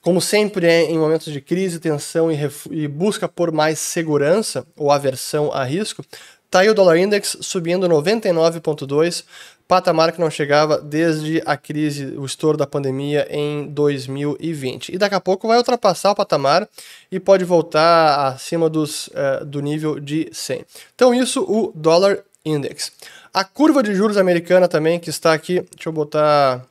como 0.06 0.22
sempre 0.22 0.68
é 0.68 0.84
em 0.84 1.00
momentos 1.00 1.34
de 1.34 1.42
crise, 1.42 1.80
tensão 1.80 2.32
e, 2.32 2.38
e, 2.70 2.88
busca 2.88 3.28
por 3.28 3.52
mais 3.52 3.80
segurança 3.80 4.64
ou 4.78 4.92
aversão 4.92 5.52
a 5.52 5.64
risco, 5.64 6.06
tá 6.56 6.62
aí 6.62 6.70
o 6.70 6.74
dólar 6.74 6.98
index 6.98 7.36
subindo 7.42 7.86
99,2, 7.86 9.26
patamar 9.68 10.14
que 10.14 10.22
não 10.22 10.30
chegava 10.30 10.80
desde 10.80 11.44
a 11.46 11.58
crise, 11.58 12.16
o 12.18 12.26
estouro 12.26 12.58
da 12.58 12.66
pandemia 12.66 13.28
em 13.30 13.68
2020. 13.68 14.94
E 14.94 14.98
daqui 14.98 15.16
a 15.16 15.20
pouco 15.20 15.50
vai 15.50 15.58
ultrapassar 15.58 16.12
o 16.12 16.16
patamar 16.16 16.66
e 17.12 17.20
pode 17.20 17.44
voltar 17.44 18.28
acima 18.28 18.70
dos, 18.70 19.08
uh, 19.08 19.44
do 19.46 19.60
nível 19.60 20.00
de 20.00 20.30
100. 20.32 20.66
Então 20.96 21.14
isso 21.14 21.44
o 21.44 21.74
dólar 21.76 22.24
index. 22.46 22.90
A 23.34 23.44
curva 23.44 23.84
de 23.84 23.94
juros 23.94 24.16
americana 24.16 24.70
também 24.70 24.98
que 24.98 25.10
está 25.10 25.34
aqui, 25.34 25.60
deixa 25.76 25.90
eu 25.90 25.92
botar 25.92 26.66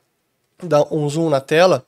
dar 0.63 0.91
um 0.91 1.07
zoom 1.07 1.29
na 1.29 1.41
tela 1.41 1.85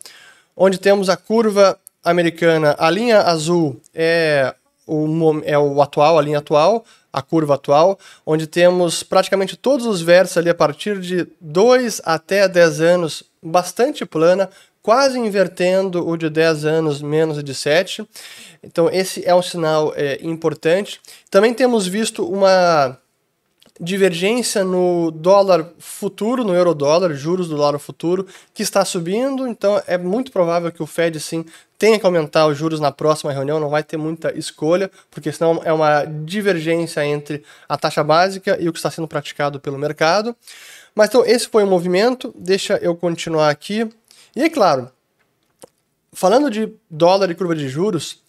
onde 0.55 0.77
temos 0.77 1.09
a 1.09 1.17
curva 1.17 1.79
americana, 2.03 2.75
a 2.77 2.91
linha 2.91 3.21
azul 3.21 3.81
é 3.93 4.53
o, 4.85 5.41
é 5.43 5.57
o 5.57 5.81
atual, 5.81 6.17
a 6.17 6.21
linha 6.21 6.37
atual, 6.37 6.85
a 7.17 7.21
curva 7.21 7.55
atual, 7.55 7.97
onde 8.23 8.45
temos 8.45 9.01
praticamente 9.01 9.57
todos 9.57 9.87
os 9.87 10.01
versos 10.01 10.37
ali 10.37 10.51
a 10.51 10.55
partir 10.55 10.99
de 10.99 11.27
2 11.41 12.01
até 12.05 12.47
10 12.47 12.81
anos 12.81 13.23
bastante 13.41 14.05
plana, 14.05 14.47
quase 14.83 15.17
invertendo 15.17 16.07
o 16.07 16.15
de 16.15 16.29
10 16.29 16.65
anos 16.65 17.01
menos 17.01 17.43
de 17.43 17.55
7. 17.55 18.07
Então 18.61 18.87
esse 18.91 19.25
é 19.25 19.33
um 19.33 19.41
sinal 19.41 19.93
é, 19.95 20.19
importante. 20.21 21.01
Também 21.31 21.55
temos 21.55 21.87
visto 21.87 22.23
uma 22.23 22.95
divergência 23.79 24.63
no 24.63 25.09
dólar 25.11 25.67
futuro, 25.79 26.43
no 26.43 26.53
euro 26.53 26.73
dólar, 26.75 27.13
juros 27.13 27.47
do 27.47 27.57
dólar 27.57 27.79
futuro, 27.79 28.27
que 28.53 28.63
está 28.63 28.83
subindo, 28.85 29.47
então 29.47 29.81
é 29.87 29.97
muito 29.97 30.31
provável 30.31 30.71
que 30.71 30.81
o 30.81 30.87
Fed 30.87 31.19
sim 31.19 31.45
tenha 31.77 31.99
que 31.99 32.05
aumentar 32.05 32.47
os 32.47 32.57
juros 32.57 32.79
na 32.79 32.91
próxima 32.91 33.31
reunião, 33.31 33.59
não 33.59 33.69
vai 33.69 33.83
ter 33.83 33.97
muita 33.97 34.37
escolha, 34.37 34.89
porque 35.11 35.31
senão 35.31 35.61
é 35.63 35.71
uma 35.71 36.05
divergência 36.05 37.05
entre 37.05 37.43
a 37.69 37.77
taxa 37.77 38.03
básica 38.03 38.57
e 38.59 38.67
o 38.67 38.73
que 38.73 38.79
está 38.79 38.89
sendo 38.89 39.07
praticado 39.07 39.59
pelo 39.59 39.77
mercado. 39.77 40.35
Mas 40.95 41.09
então 41.09 41.23
esse 41.25 41.47
foi 41.47 41.63
o 41.63 41.67
movimento, 41.67 42.33
deixa 42.35 42.77
eu 42.77 42.95
continuar 42.95 43.49
aqui. 43.49 43.87
E 44.35 44.41
é 44.41 44.49
claro, 44.49 44.91
falando 46.11 46.49
de 46.49 46.73
dólar 46.89 47.29
e 47.29 47.35
curva 47.35 47.55
de 47.55 47.69
juros, 47.69 48.23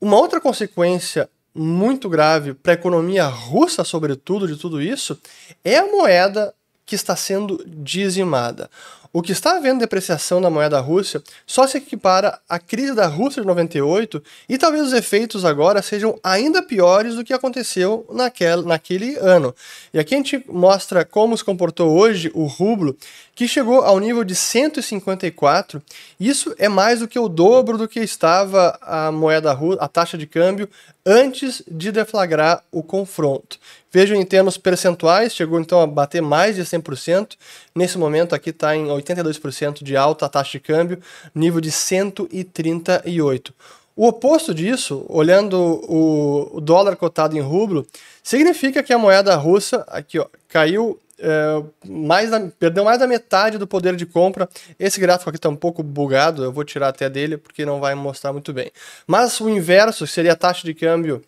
uma 0.00 0.16
outra 0.16 0.40
consequência 0.40 1.28
muito 1.54 2.08
grave 2.08 2.52
para 2.52 2.72
a 2.72 2.74
economia 2.74 3.26
russa, 3.26 3.84
sobretudo, 3.84 4.48
de 4.48 4.56
tudo 4.56 4.82
isso, 4.82 5.18
é 5.62 5.76
a 5.76 5.86
moeda 5.86 6.54
que 6.84 6.94
está 6.94 7.14
sendo 7.14 7.64
dizimada. 7.66 8.68
O 9.16 9.22
que 9.22 9.30
está 9.30 9.58
havendo 9.58 9.78
depreciação 9.78 10.42
da 10.42 10.50
moeda 10.50 10.80
russa 10.80 11.22
só 11.46 11.68
se 11.68 11.78
equipara 11.78 12.36
à 12.48 12.58
crise 12.58 12.96
da 12.96 13.06
Rússia 13.06 13.42
de 13.42 13.46
98 13.46 14.20
e 14.48 14.58
talvez 14.58 14.88
os 14.88 14.92
efeitos 14.92 15.44
agora 15.44 15.80
sejam 15.82 16.18
ainda 16.20 16.60
piores 16.60 17.14
do 17.14 17.22
que 17.22 17.32
aconteceu 17.32 18.04
naquele, 18.10 18.62
naquele 18.62 19.16
ano. 19.18 19.54
E 19.92 20.00
aqui 20.00 20.16
a 20.16 20.18
gente 20.18 20.44
mostra 20.48 21.04
como 21.04 21.38
se 21.38 21.44
comportou 21.44 21.96
hoje 21.96 22.28
o 22.34 22.46
rublo, 22.46 22.96
que 23.36 23.46
chegou 23.46 23.82
ao 23.82 24.00
nível 24.00 24.24
de 24.24 24.34
154. 24.34 25.80
Isso 26.18 26.52
é 26.58 26.68
mais 26.68 26.98
do 26.98 27.06
que 27.06 27.18
o 27.18 27.28
dobro 27.28 27.78
do 27.78 27.86
que 27.86 28.00
estava 28.00 28.76
a 28.82 29.12
moeda 29.12 29.52
russa, 29.52 29.80
a 29.80 29.86
taxa 29.86 30.18
de 30.18 30.26
câmbio 30.26 30.68
antes 31.06 31.62
de 31.70 31.92
deflagrar 31.92 32.64
o 32.72 32.82
confronto. 32.82 33.60
Vejam 33.94 34.20
em 34.20 34.24
termos 34.24 34.58
percentuais, 34.58 35.32
chegou 35.32 35.60
então 35.60 35.80
a 35.80 35.86
bater 35.86 36.20
mais 36.20 36.56
de 36.56 36.62
100%. 36.62 37.36
Nesse 37.72 37.96
momento 37.96 38.34
aqui 38.34 38.50
está 38.50 38.74
em 38.74 38.86
82% 38.86 39.84
de 39.84 39.96
alta 39.96 40.28
taxa 40.28 40.50
de 40.50 40.58
câmbio, 40.58 40.98
nível 41.32 41.60
de 41.60 41.70
138. 41.70 43.54
O 43.94 44.08
oposto 44.08 44.52
disso, 44.52 45.06
olhando 45.08 45.56
o, 45.56 46.60
dólar 46.60 46.96
cotado 46.96 47.36
em 47.36 47.40
rublo, 47.40 47.86
significa 48.20 48.82
que 48.82 48.92
a 48.92 48.98
moeda 48.98 49.36
russa 49.36 49.84
aqui 49.86 50.18
ó, 50.18 50.26
caiu 50.48 50.98
é, 51.16 51.62
mais 51.86 52.32
da, 52.32 52.40
perdeu 52.58 52.82
mais 52.82 52.98
da 52.98 53.06
metade 53.06 53.58
do 53.58 53.66
poder 53.68 53.94
de 53.94 54.06
compra. 54.06 54.48
Esse 54.76 54.98
gráfico 54.98 55.30
aqui 55.30 55.38
está 55.38 55.48
um 55.48 55.54
pouco 55.54 55.84
bugado, 55.84 56.42
eu 56.42 56.52
vou 56.52 56.64
tirar 56.64 56.88
até 56.88 57.08
dele 57.08 57.36
porque 57.36 57.64
não 57.64 57.78
vai 57.78 57.94
mostrar 57.94 58.32
muito 58.32 58.52
bem. 58.52 58.72
Mas 59.06 59.40
o 59.40 59.48
inverso 59.48 60.04
seria 60.04 60.32
a 60.32 60.36
taxa 60.36 60.66
de 60.66 60.74
câmbio 60.74 61.22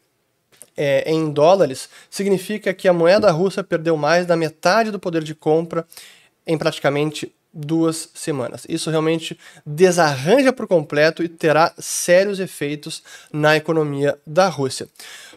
é, 0.76 1.10
em 1.10 1.30
dólares, 1.30 1.88
significa 2.10 2.74
que 2.74 2.88
a 2.88 2.92
moeda 2.92 3.30
russa 3.30 3.64
perdeu 3.64 3.96
mais 3.96 4.26
da 4.26 4.36
metade 4.36 4.90
do 4.90 4.98
poder 4.98 5.22
de 5.22 5.34
compra 5.34 5.86
em 6.46 6.56
praticamente 6.58 7.32
duas 7.52 8.10
semanas. 8.14 8.66
Isso 8.68 8.90
realmente 8.90 9.38
desarranja 9.64 10.52
por 10.52 10.66
completo 10.66 11.22
e 11.22 11.28
terá 11.28 11.72
sérios 11.78 12.38
efeitos 12.38 13.02
na 13.32 13.56
economia 13.56 14.18
da 14.26 14.48
Rússia. 14.48 14.86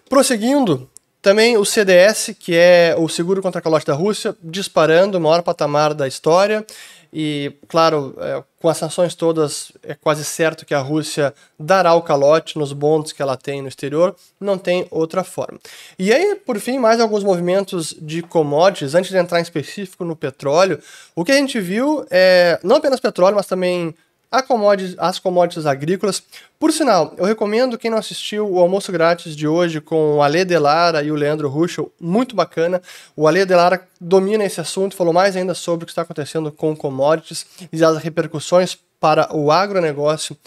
Prosseguindo, 0.10 0.89
também 1.22 1.58
o 1.58 1.65
CDS, 1.65 2.36
que 2.39 2.55
é 2.55 2.96
o 2.98 3.10
seguro 3.10 3.41
contra 3.41 3.60
a 3.60 3.62
calote 3.62 3.86
da 3.86 3.93
Rússia, 3.93 4.36
disparando 4.41 5.17
o 5.17 5.22
maior 5.22 5.41
patamar 5.43 5.93
da 5.93 6.08
história. 6.08 6.65
E, 7.12 7.54
claro, 7.68 8.16
é, 8.20 8.44
com 8.60 8.70
as 8.70 8.78
sanções 8.78 9.16
todas, 9.16 9.72
é 9.82 9.96
quase 9.96 10.24
certo 10.24 10.66
que 10.66 10.74
a 10.74 10.80
Rússia 10.80 11.34
dará 11.60 11.94
o 11.94 12.01
calote 12.01 12.58
nos 12.58 12.72
bonds 12.72 13.12
que 13.12 13.22
ela 13.22 13.36
tem 13.36 13.62
no 13.62 13.68
exterior, 13.68 14.16
não 14.39 14.58
tem 14.58 14.88
outra 14.92 15.24
forma. 15.24 15.60
E 15.98 16.13
aí, 16.13 16.36
por 16.36 16.60
fim, 16.60 16.78
mais 16.78 17.00
alguns 17.00 17.24
movimentos 17.24 17.96
de 18.00 18.22
commodities, 18.22 18.94
antes 18.94 19.10
de 19.10 19.18
entrar 19.18 19.39
em 19.39 19.44
específico 19.44 20.06
no 20.06 20.16
petróleo, 20.16 20.80
o 21.16 21.25
que 21.25 21.32
a 21.32 21.38
gente 21.38 21.60
viu 21.60 22.06
é 22.12 22.60
não 22.63 22.75
apenas 22.75 23.00
petróleo, 23.00 23.36
mas 23.36 23.48
também 23.48 23.96
commodities, 24.45 24.95
as 25.00 25.17
commodities 25.17 25.65
agrícolas. 25.65 26.21
Por 26.59 26.71
sinal, 26.71 27.13
eu 27.17 27.25
recomendo 27.25 27.77
quem 27.77 27.89
não 27.89 27.98
assistiu 27.98 28.48
o 28.48 28.59
almoço 28.59 28.91
grátis 28.91 29.36
de 29.36 29.48
hoje 29.48 29.81
com 29.81 30.17
o 30.17 30.21
Ale 30.21 30.45
Delara 30.45 31.01
e 31.01 31.12
o 31.12 31.15
Leandro 31.15 31.50
Ruschel, 31.50 31.91
muito 32.00 32.36
bacana. 32.36 32.81
O 33.15 33.27
Ale 33.27 33.45
Delara 33.45 33.88
domina 34.00 34.43
esse 34.43 34.62
assunto, 34.62 34.95
falou 34.95 35.13
mais 35.13 35.36
ainda 35.36 35.53
sobre 35.53 35.83
o 35.83 35.86
que 35.86 35.91
está 35.91 36.03
acontecendo 36.03 36.51
com 36.51 36.75
commodities 36.75 37.45
e 37.74 37.83
as 37.83 37.98
repercussões 37.98 38.77
para 39.00 39.36
o 39.36 39.51
agronegócio 39.51 40.38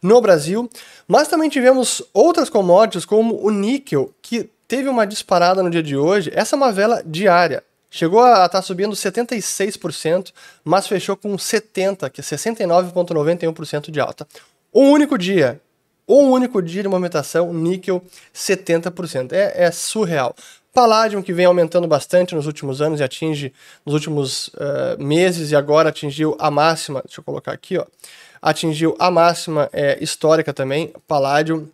no 0.00 0.20
Brasil. 0.20 0.70
Mas 1.08 1.28
também 1.28 1.48
tivemos 1.48 2.02
outras 2.12 2.48
commodities, 2.48 3.04
como 3.04 3.44
o 3.44 3.50
níquel, 3.50 4.12
que 4.22 4.48
teve 4.68 4.88
uma 4.88 5.06
disparada 5.06 5.62
no 5.62 5.70
dia 5.70 5.82
de 5.82 5.96
hoje. 5.96 6.30
Essa 6.34 6.54
é 6.54 6.58
uma 6.58 6.72
vela 6.72 7.02
diária. 7.04 7.64
Chegou 7.94 8.20
a 8.20 8.46
estar 8.46 8.48
tá 8.48 8.62
subindo 8.62 8.96
76%, 8.96 10.32
mas 10.64 10.86
fechou 10.86 11.14
com 11.14 11.36
70%, 11.36 12.08
que 12.08 12.22
é 12.22 12.24
69,91% 12.24 13.90
de 13.90 14.00
alta. 14.00 14.26
Um 14.72 14.92
único 14.92 15.18
dia, 15.18 15.60
um 16.08 16.30
único 16.30 16.62
dia 16.62 16.82
de 16.82 16.88
movimentação, 16.88 17.52
níquel 17.52 18.02
70%. 18.34 19.32
É, 19.32 19.64
é 19.64 19.70
surreal. 19.70 20.34
Palladium, 20.72 21.20
que 21.20 21.34
vem 21.34 21.44
aumentando 21.44 21.86
bastante 21.86 22.34
nos 22.34 22.46
últimos 22.46 22.80
anos 22.80 22.98
e 22.98 23.02
atinge 23.02 23.52
nos 23.84 23.92
últimos 23.92 24.48
uh, 24.48 24.96
meses 24.98 25.50
e 25.50 25.56
agora 25.56 25.90
atingiu 25.90 26.34
a 26.40 26.50
máxima, 26.50 27.02
deixa 27.04 27.20
eu 27.20 27.24
colocar 27.24 27.52
aqui, 27.52 27.76
ó, 27.76 27.84
atingiu 28.40 28.96
a 28.98 29.10
máxima 29.10 29.68
é, 29.70 30.02
histórica 30.02 30.54
também, 30.54 30.94
Palladium. 31.06 31.68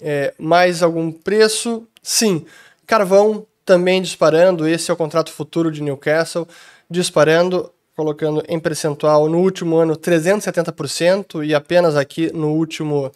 É, 0.00 0.34
mais 0.40 0.82
algum 0.82 1.12
preço? 1.12 1.86
Sim. 2.02 2.44
Carvão 2.84 3.46
também 3.66 4.00
disparando. 4.00 4.66
Esse 4.66 4.90
é 4.90 4.94
o 4.94 4.96
contrato 4.96 5.32
futuro 5.32 5.70
de 5.72 5.82
Newcastle, 5.82 6.48
disparando, 6.88 7.70
colocando 7.96 8.42
em 8.48 8.60
percentual 8.60 9.28
no 9.28 9.38
último 9.38 9.76
ano 9.76 9.96
370% 9.96 11.44
e 11.44 11.52
apenas 11.52 11.96
aqui 11.96 12.32
no 12.32 12.52
último, 12.52 13.12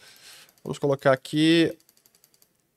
vamos 0.65 0.79
colocar 0.79 1.13
aqui, 1.13 1.73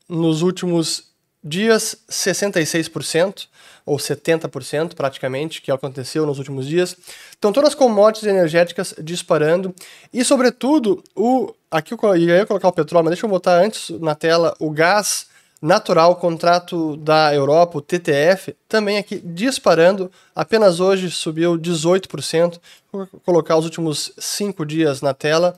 nos 0.08 0.44
últimos 0.44 1.12
dias 1.44 1.98
66% 2.10 3.48
ou 3.86 3.98
70% 3.98 4.94
praticamente, 4.94 5.62
que 5.62 5.72
aconteceu 5.72 6.26
nos 6.26 6.38
últimos 6.38 6.68
dias. 6.68 6.96
Então 7.38 7.52
todas 7.52 7.70
as 7.70 7.76
commodities 7.76 8.30
energéticas 8.30 8.94
disparando 9.02 9.74
e 10.14 10.24
sobretudo 10.24 11.04
o 11.16 11.54
aqui 11.72 11.96
eu 11.96 12.16
ia 12.16 12.46
colocar 12.46 12.68
o 12.68 12.74
petróleo, 12.74 13.06
mas 13.06 13.14
deixa 13.14 13.26
eu 13.26 13.30
botar 13.30 13.58
antes 13.58 13.90
na 14.00 14.14
tela 14.14 14.56
o 14.60 14.70
gás 14.70 15.33
natural, 15.64 16.18
contrato 16.18 16.98
da 16.98 17.34
Europa, 17.34 17.78
o 17.78 17.82
TTF, 17.82 18.54
também 18.68 18.98
aqui 18.98 19.22
disparando. 19.24 20.12
Apenas 20.36 20.82
hoje 20.82 21.10
subiu 21.10 21.58
18%. 21.58 22.60
Vou 22.92 23.08
colocar 23.26 23.56
os 23.56 23.64
últimos 23.64 24.12
cinco 24.18 24.66
dias 24.66 25.02
na 25.02 25.14
tela. 25.14 25.58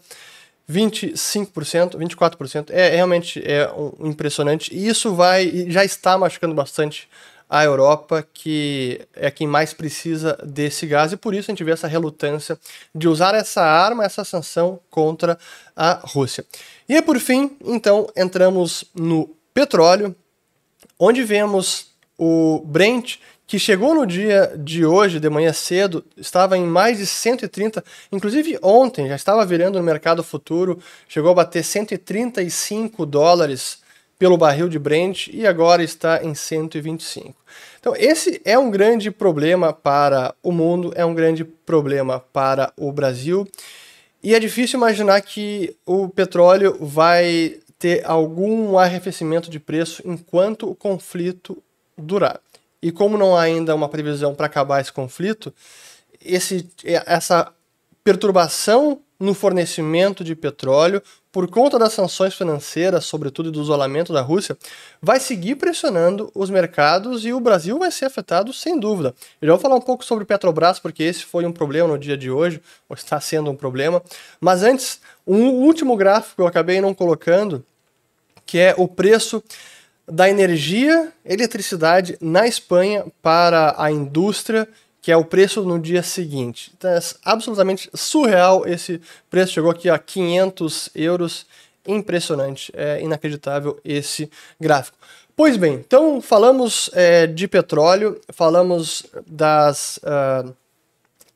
25%, 0.69 1.97
24%. 1.97 2.69
É, 2.69 2.93
é 2.93 2.95
realmente 2.95 3.41
é 3.43 3.67
um, 3.71 4.07
impressionante. 4.07 4.71
E 4.75 4.87
isso 4.87 5.15
vai 5.15 5.65
já 5.69 5.83
está 5.83 6.15
machucando 6.19 6.53
bastante 6.53 7.09
a 7.49 7.63
Europa, 7.63 8.27
que 8.33 9.01
é 9.15 9.29
quem 9.31 9.47
mais 9.47 9.73
precisa 9.73 10.37
desse 10.43 10.87
gás, 10.87 11.13
e 11.13 11.17
por 11.17 11.35
isso 11.35 11.49
a 11.49 11.53
gente 11.53 11.63
vê 11.63 11.71
essa 11.71 11.87
relutância 11.87 12.59
de 12.93 13.07
usar 13.07 13.35
essa 13.35 13.61
arma, 13.61 14.03
essa 14.03 14.23
sanção 14.23 14.79
contra 14.89 15.37
a 15.75 15.99
Rússia. 16.03 16.43
E 16.89 16.99
por 17.03 17.19
fim, 17.19 17.55
então, 17.63 18.07
entramos 18.15 18.85
no 18.95 19.34
petróleo. 19.55 20.13
onde 20.99 21.23
vemos 21.23 21.95
o 22.17 22.61
Brent 22.65 23.17
que 23.47 23.57
chegou 23.57 23.93
no 23.95 24.05
dia 24.05 24.53
de 24.57 24.85
hoje, 24.85 25.19
de 25.19 25.29
manhã 25.29 25.53
cedo, 25.53 26.03
estava 26.17 26.57
em 26.57 26.65
mais 26.65 26.97
de 26.97 27.05
130, 27.05 27.83
inclusive 28.11 28.57
ontem 28.61 29.07
já 29.07 29.15
estava 29.15 29.45
virando 29.45 29.77
no 29.77 29.85
mercado 29.85 30.23
futuro, 30.23 30.79
chegou 31.07 31.31
a 31.31 31.35
bater 31.35 31.63
135 31.63 33.05
dólares 33.05 33.79
pelo 34.17 34.37
barril 34.37 34.67
de 34.67 34.79
Brent 34.79 35.27
e 35.27 35.45
agora 35.45 35.83
está 35.83 36.23
em 36.23 36.33
125. 36.33 37.35
Então, 37.79 37.93
esse 37.95 38.41
é 38.43 38.57
um 38.57 38.71
grande 38.71 39.11
problema 39.11 39.71
para 39.71 40.33
o 40.41 40.51
mundo, 40.51 40.91
é 40.95 41.05
um 41.05 41.13
grande 41.13 41.43
problema 41.43 42.19
para 42.19 42.73
o 42.75 42.91
Brasil. 42.91 43.47
E 44.23 44.33
é 44.33 44.39
difícil 44.39 44.77
imaginar 44.77 45.21
que 45.21 45.75
o 45.85 46.09
petróleo 46.09 46.77
vai 46.79 47.59
ter 47.77 48.05
algum 48.05 48.77
arrefecimento 48.77 49.49
de 49.49 49.59
preço 49.59 50.01
enquanto 50.05 50.69
o 50.69 50.75
conflito 50.75 51.61
durar. 51.97 52.39
E 52.81 52.91
como 52.91 53.17
não 53.17 53.35
há 53.35 53.41
ainda 53.41 53.75
uma 53.75 53.89
previsão 53.89 54.35
para 54.35 54.45
acabar 54.45 54.81
esse 54.81 54.91
conflito, 54.91 55.53
esse, 56.23 56.69
essa 56.83 57.51
perturbação 58.03 59.01
no 59.19 59.33
fornecimento 59.33 60.23
de 60.23 60.35
petróleo, 60.35 61.01
por 61.31 61.49
conta 61.49 61.77
das 61.77 61.93
sanções 61.93 62.33
financeiras, 62.33 63.05
sobretudo 63.05 63.51
do 63.51 63.61
isolamento 63.61 64.13
da 64.13 64.21
Rússia, 64.21 64.57
vai 65.01 65.19
seguir 65.19 65.55
pressionando 65.55 66.31
os 66.33 66.49
mercados 66.49 67.25
e 67.25 67.33
o 67.33 67.39
Brasil 67.39 67.77
vai 67.77 67.91
ser 67.91 68.05
afetado 68.05 68.53
sem 68.53 68.79
dúvida. 68.79 69.13
Eu 69.41 69.47
já 69.47 69.53
vou 69.53 69.61
falar 69.61 69.75
um 69.75 69.81
pouco 69.81 70.05
sobre 70.05 70.23
Petrobras, 70.23 70.79
porque 70.79 71.03
esse 71.03 71.25
foi 71.25 71.45
um 71.45 71.51
problema 71.51 71.89
no 71.89 71.97
dia 71.97 72.17
de 72.17 72.31
hoje, 72.31 72.61
ou 72.87 72.95
está 72.95 73.19
sendo 73.19 73.51
um 73.51 73.55
problema. 73.55 74.01
Mas 74.39 74.63
antes, 74.63 75.01
um 75.27 75.49
último 75.49 75.97
gráfico 75.97 76.35
que 76.35 76.41
eu 76.41 76.47
acabei 76.47 76.79
não 76.79 76.93
colocando, 76.93 77.65
que 78.45 78.57
é 78.57 78.73
o 78.77 78.87
preço 78.87 79.43
da 80.07 80.29
energia, 80.29 81.11
eletricidade 81.25 82.17
na 82.21 82.47
Espanha 82.47 83.05
para 83.21 83.75
a 83.77 83.91
indústria, 83.91 84.67
que 85.05 85.11
é 85.11 85.17
o 85.17 85.23
preço 85.23 85.61
no 85.61 85.77
dia 85.77 86.01
seguinte. 86.01 86.71
Então 86.75 86.89
é 86.89 86.99
absolutamente 87.23 87.87
surreal 87.93 88.67
esse 88.67 88.99
preço, 89.29 89.53
chegou 89.53 89.69
aqui 89.69 89.87
a 89.87 89.99
500 89.99 90.89
euros, 90.95 91.45
impressionante, 91.87 92.71
é 92.75 92.99
inacreditável 93.03 93.79
esse 93.85 94.31
gráfico. 94.59 94.97
Pois 95.35 95.57
bem, 95.57 95.75
então 95.75 96.19
falamos 96.19 96.89
é, 96.91 97.27
de 97.27 97.47
petróleo, 97.47 98.19
falamos 98.33 99.05
das, 99.27 99.97
uh, 99.97 100.51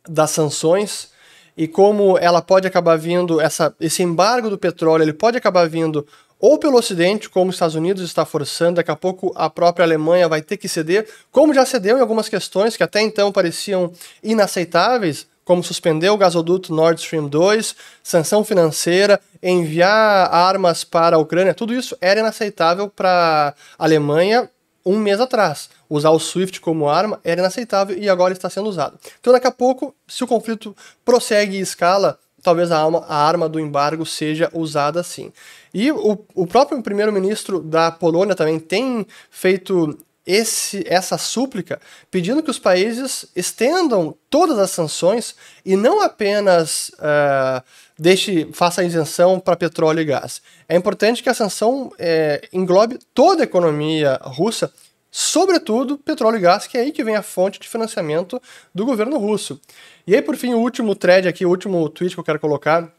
das 0.09 0.31
sanções 0.31 1.11
e 1.55 1.67
como 1.67 2.17
ela 2.17 2.41
pode 2.41 2.65
acabar 2.65 2.97
vindo, 2.97 3.39
essa, 3.39 3.75
esse 3.79 4.01
embargo 4.01 4.49
do 4.49 4.57
petróleo, 4.57 5.03
ele 5.03 5.13
pode 5.13 5.37
acabar 5.37 5.69
vindo 5.69 6.07
ou 6.39 6.57
pelo 6.57 6.77
Ocidente, 6.77 7.29
como 7.29 7.49
os 7.49 7.55
Estados 7.55 7.75
Unidos 7.75 8.03
está 8.03 8.25
forçando, 8.25 8.75
daqui 8.75 8.91
a 8.91 8.95
pouco 8.95 9.33
a 9.35 9.49
própria 9.49 9.85
Alemanha 9.85 10.27
vai 10.29 10.41
ter 10.41 10.57
que 10.57 10.69
ceder, 10.69 11.07
como 11.31 11.53
já 11.53 11.65
cedeu 11.65 11.97
em 11.97 12.01
algumas 12.01 12.29
questões 12.29 12.77
que 12.77 12.83
até 12.83 13.01
então 13.01 13.31
pareciam 13.31 13.91
inaceitáveis, 14.23 15.27
como 15.43 15.63
suspender 15.63 16.09
o 16.09 16.17
gasoduto 16.17 16.73
Nord 16.73 17.01
Stream 17.01 17.27
2, 17.27 17.75
sanção 18.03 18.45
financeira, 18.45 19.19
enviar 19.41 20.31
armas 20.31 20.83
para 20.83 21.15
a 21.15 21.19
Ucrânia, 21.19 21.53
tudo 21.53 21.73
isso 21.73 21.97
era 21.99 22.19
inaceitável 22.19 22.87
para 22.87 23.55
a 23.77 23.83
Alemanha 23.83 24.49
um 24.85 24.97
mês 24.97 25.19
atrás. 25.19 25.69
Usar 25.89 26.11
o 26.11 26.19
SWIFT 26.19 26.61
como 26.61 26.87
arma 26.87 27.19
era 27.23 27.41
inaceitável 27.41 27.97
e 27.97 28.07
agora 28.07 28.31
está 28.31 28.49
sendo 28.49 28.69
usado. 28.69 28.97
Então, 29.19 29.33
daqui 29.33 29.47
a 29.47 29.51
pouco, 29.51 29.93
se 30.07 30.23
o 30.23 30.27
conflito 30.27 30.75
prossegue 31.03 31.57
e 31.57 31.61
escala, 31.61 32.17
talvez 32.41 32.71
a 32.71 32.83
arma, 32.83 33.05
a 33.07 33.15
arma 33.15 33.49
do 33.49 33.59
embargo 33.59 34.05
seja 34.05 34.49
usada 34.53 34.99
assim. 34.99 35.31
E 35.73 35.91
o, 35.91 36.17
o 36.33 36.47
próprio 36.47 36.81
primeiro-ministro 36.81 37.59
da 37.59 37.91
Polônia 37.91 38.35
também 38.35 38.59
tem 38.59 39.05
feito 39.29 39.97
esse, 40.25 40.83
essa 40.87 41.17
súplica 41.17 41.81
pedindo 42.11 42.43
que 42.43 42.51
os 42.51 42.59
países 42.59 43.25
estendam 43.35 44.15
todas 44.29 44.59
as 44.59 44.69
sanções 44.69 45.35
e 45.65 45.75
não 45.75 46.01
apenas 46.01 46.89
uh, 46.99 47.63
deixe, 47.97 48.47
faça 48.53 48.83
isenção 48.83 49.39
para 49.39 49.55
petróleo 49.55 50.01
e 50.01 50.05
gás. 50.05 50.41
É 50.67 50.75
importante 50.75 51.23
que 51.23 51.29
a 51.29 51.33
sanção 51.33 51.91
é, 51.97 52.47
englobe 52.53 52.99
toda 53.13 53.41
a 53.41 53.43
economia 53.43 54.19
russa, 54.21 54.71
sobretudo 55.11 55.97
petróleo 55.97 56.37
e 56.37 56.41
gás, 56.41 56.67
que 56.67 56.77
é 56.77 56.81
aí 56.81 56.91
que 56.91 57.03
vem 57.03 57.15
a 57.15 57.21
fonte 57.21 57.59
de 57.59 57.67
financiamento 57.67 58.41
do 58.73 58.85
governo 58.85 59.17
russo. 59.17 59.59
E 60.05 60.15
aí, 60.15 60.21
por 60.21 60.35
fim, 60.35 60.53
o 60.53 60.59
último 60.59 60.95
thread 60.95 61.27
aqui, 61.27 61.45
o 61.45 61.49
último 61.49 61.89
tweet 61.89 62.13
que 62.13 62.19
eu 62.19 62.23
quero 62.23 62.39
colocar, 62.39 62.91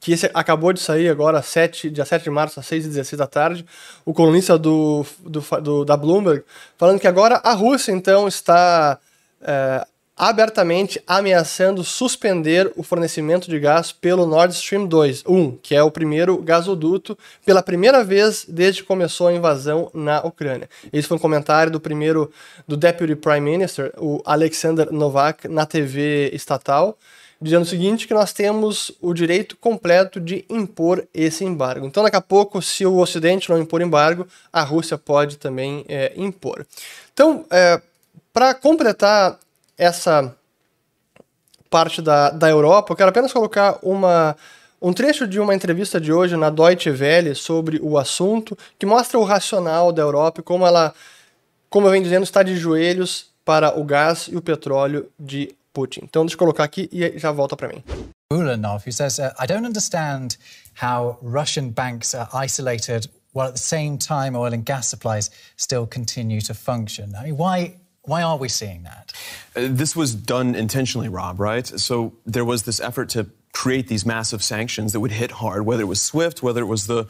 que 0.00 0.12
esse 0.12 0.30
acabou 0.32 0.72
de 0.72 0.80
sair 0.80 1.08
agora, 1.08 1.42
7, 1.42 1.90
dia 1.90 2.04
7 2.04 2.24
de 2.24 2.30
março, 2.30 2.60
às 2.60 2.66
6h16 2.66 3.16
da 3.16 3.26
tarde, 3.26 3.66
o 4.04 4.12
colunista 4.12 4.56
do, 4.56 5.04
do, 5.20 5.40
do, 5.60 5.84
da 5.84 5.96
Bloomberg, 5.96 6.44
falando 6.76 7.00
que 7.00 7.08
agora 7.08 7.40
a 7.42 7.52
Rússia, 7.52 7.92
então, 7.92 8.28
está 8.28 8.98
é, 9.40 9.86
abertamente 10.16 11.02
ameaçando 11.06 11.82
suspender 11.82 12.72
o 12.76 12.82
fornecimento 12.82 13.50
de 13.50 13.58
gás 13.58 13.90
pelo 13.90 14.26
Nord 14.26 14.54
Stream 14.54 14.86
2, 14.86 15.24
1, 15.26 15.56
que 15.62 15.74
é 15.74 15.82
o 15.82 15.90
primeiro 15.90 16.38
gasoduto, 16.38 17.18
pela 17.44 17.62
primeira 17.62 18.04
vez 18.04 18.46
desde 18.48 18.82
que 18.82 18.86
começou 18.86 19.26
a 19.26 19.32
invasão 19.32 19.90
na 19.92 20.20
Ucrânia. 20.20 20.68
Esse 20.92 21.08
foi 21.08 21.16
um 21.16 21.20
comentário 21.20 21.72
do 21.72 21.80
primeiro, 21.80 22.30
do 22.66 22.76
Deputy 22.76 23.16
Prime 23.16 23.40
Minister, 23.40 23.92
o 23.98 24.22
Alexander 24.24 24.92
Novak, 24.92 25.48
na 25.48 25.66
TV 25.66 26.30
estatal, 26.32 26.96
dizendo 27.40 27.62
o 27.62 27.66
seguinte, 27.66 28.06
que 28.06 28.14
nós 28.14 28.32
temos 28.32 28.92
o 29.00 29.12
direito 29.12 29.56
completo 29.56 30.20
de 30.20 30.44
impor 30.48 31.06
esse 31.12 31.44
embargo. 31.44 31.86
Então, 31.86 32.04
daqui 32.04 32.16
a 32.16 32.20
pouco, 32.20 32.62
se 32.62 32.86
o 32.86 32.98
Ocidente 32.98 33.50
não 33.50 33.58
impor 33.58 33.82
embargo, 33.82 34.26
a 34.52 34.62
Rússia 34.62 34.96
pode 34.96 35.36
também 35.38 35.84
é, 35.88 36.12
impor. 36.16 36.64
Então, 37.12 37.44
é, 37.50 37.82
para 38.32 38.54
completar 38.54 39.38
essa 39.76 40.34
parte 41.70 42.00
da, 42.00 42.30
da 42.30 42.48
Europa, 42.48 42.92
eu 42.92 42.96
quero 42.96 43.10
apenas 43.10 43.32
colocar 43.32 43.78
uma, 43.82 44.36
um 44.80 44.92
trecho 44.92 45.26
de 45.26 45.40
uma 45.40 45.54
entrevista 45.54 46.00
de 46.00 46.12
hoje 46.12 46.36
na 46.36 46.50
Deutsche 46.50 46.90
Welle 46.90 47.34
sobre 47.34 47.80
o 47.82 47.98
assunto, 47.98 48.56
que 48.78 48.86
mostra 48.86 49.18
o 49.18 49.24
racional 49.24 49.90
da 49.90 50.02
Europa 50.02 50.40
e 50.40 50.44
como 50.44 50.66
ela, 50.66 50.94
como 51.68 51.86
eu 51.86 51.90
venho 51.90 52.04
dizendo, 52.04 52.22
está 52.22 52.42
de 52.42 52.56
joelhos 52.56 53.26
para 53.44 53.78
o 53.78 53.84
gás 53.84 54.28
e 54.30 54.36
o 54.36 54.42
petróleo 54.42 55.10
de 55.18 55.54
Putin. 55.72 56.02
Então 56.04 56.24
deixa 56.24 56.34
eu 56.34 56.38
colocar 56.38 56.64
aqui 56.64 56.88
e 56.92 57.18
já 57.18 57.32
volta 57.32 57.56
para 57.56 57.68
mim. 57.68 57.82
Ulanov, 58.32 58.84
who 58.86 58.92
says, 58.92 59.18
uh, 59.18 59.32
I 59.38 59.46
don't 59.46 59.66
understand 59.66 60.36
how 60.80 61.18
Russian 61.22 61.70
banks 61.70 62.14
are 62.14 62.28
isolated 62.32 63.08
while 63.32 63.48
at 63.48 63.54
the 63.54 63.60
same 63.60 63.98
time 63.98 64.36
oil 64.36 64.54
and 64.54 64.64
gas 64.64 64.86
supplies 64.86 65.30
still 65.56 65.86
continue 65.86 66.40
to 66.40 66.54
function. 66.54 67.14
I 67.16 67.24
mean, 67.24 67.36
why 67.36 67.74
why 68.04 68.22
are 68.22 68.36
we 68.36 68.48
seeing 68.48 68.82
that? 68.82 69.12
Uh, 69.56 69.68
this 69.70 69.96
was 69.96 70.14
done 70.14 70.54
intentionally, 70.54 71.08
Rob, 71.08 71.40
right? 71.40 71.66
So 71.66 72.14
there 72.26 72.44
was 72.44 72.64
this 72.64 72.80
effort 72.80 73.08
to 73.10 73.26
create 73.52 73.86
these 73.86 74.04
massive 74.04 74.42
sanctions 74.42 74.92
that 74.92 75.00
would 75.00 75.12
hit 75.12 75.30
hard, 75.30 75.64
whether 75.64 75.82
it 75.82 75.86
was 75.86 76.02
SWIFT, 76.02 76.42
whether 76.42 76.60
it 76.60 76.66
was 76.66 76.86
the 76.86 77.06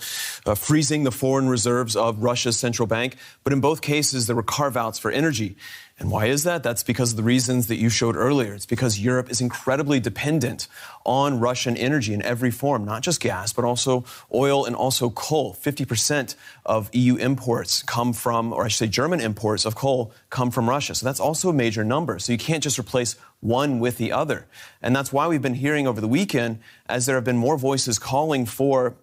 uh, 0.46 0.54
freezing 0.54 1.02
the 1.02 1.10
foreign 1.10 1.48
reserves 1.48 1.96
of 1.96 2.22
Russia's 2.22 2.58
central 2.58 2.86
bank. 2.86 3.16
But 3.42 3.52
in 3.52 3.60
both 3.60 3.80
cases, 3.80 4.26
there 4.26 4.36
were 4.36 4.42
carve 4.42 4.76
outs 4.76 4.98
for 4.98 5.10
energy. 5.10 5.56
And 6.04 6.10
why 6.10 6.26
is 6.26 6.44
that? 6.44 6.62
That's 6.62 6.82
because 6.82 7.12
of 7.12 7.16
the 7.16 7.22
reasons 7.22 7.68
that 7.68 7.76
you 7.76 7.88
showed 7.88 8.14
earlier. 8.14 8.52
It's 8.52 8.66
because 8.66 9.00
Europe 9.00 9.30
is 9.30 9.40
incredibly 9.40 10.00
dependent 10.00 10.68
on 11.06 11.40
Russian 11.40 11.78
energy 11.78 12.12
in 12.12 12.20
every 12.20 12.50
form, 12.50 12.84
not 12.84 13.00
just 13.00 13.22
gas, 13.22 13.54
but 13.54 13.64
also 13.64 14.04
oil 14.30 14.66
and 14.66 14.76
also 14.76 15.08
coal. 15.08 15.54
50% 15.54 16.34
of 16.66 16.94
EU 16.94 17.16
imports 17.16 17.82
come 17.82 18.12
from, 18.12 18.52
or 18.52 18.66
I 18.66 18.68
should 18.68 18.80
say 18.80 18.86
German 18.88 19.20
imports 19.20 19.64
of 19.64 19.76
coal 19.76 20.12
come 20.28 20.50
from 20.50 20.68
Russia. 20.68 20.94
So 20.94 21.06
that's 21.06 21.20
also 21.20 21.48
a 21.48 21.54
major 21.54 21.84
number. 21.84 22.18
So 22.18 22.32
you 22.32 22.38
can't 22.38 22.62
just 22.62 22.78
replace 22.78 23.16
one 23.40 23.78
with 23.80 23.96
the 23.96 24.12
other. 24.12 24.46
And 24.82 24.94
that's 24.94 25.10
why 25.10 25.26
we've 25.26 25.40
been 25.40 25.54
hearing 25.54 25.86
over 25.86 26.02
the 26.02 26.08
weekend, 26.08 26.58
as 26.86 27.06
there 27.06 27.14
have 27.14 27.24
been 27.24 27.38
more 27.38 27.56
voices 27.56 27.98
calling 27.98 28.44
for 28.44 28.94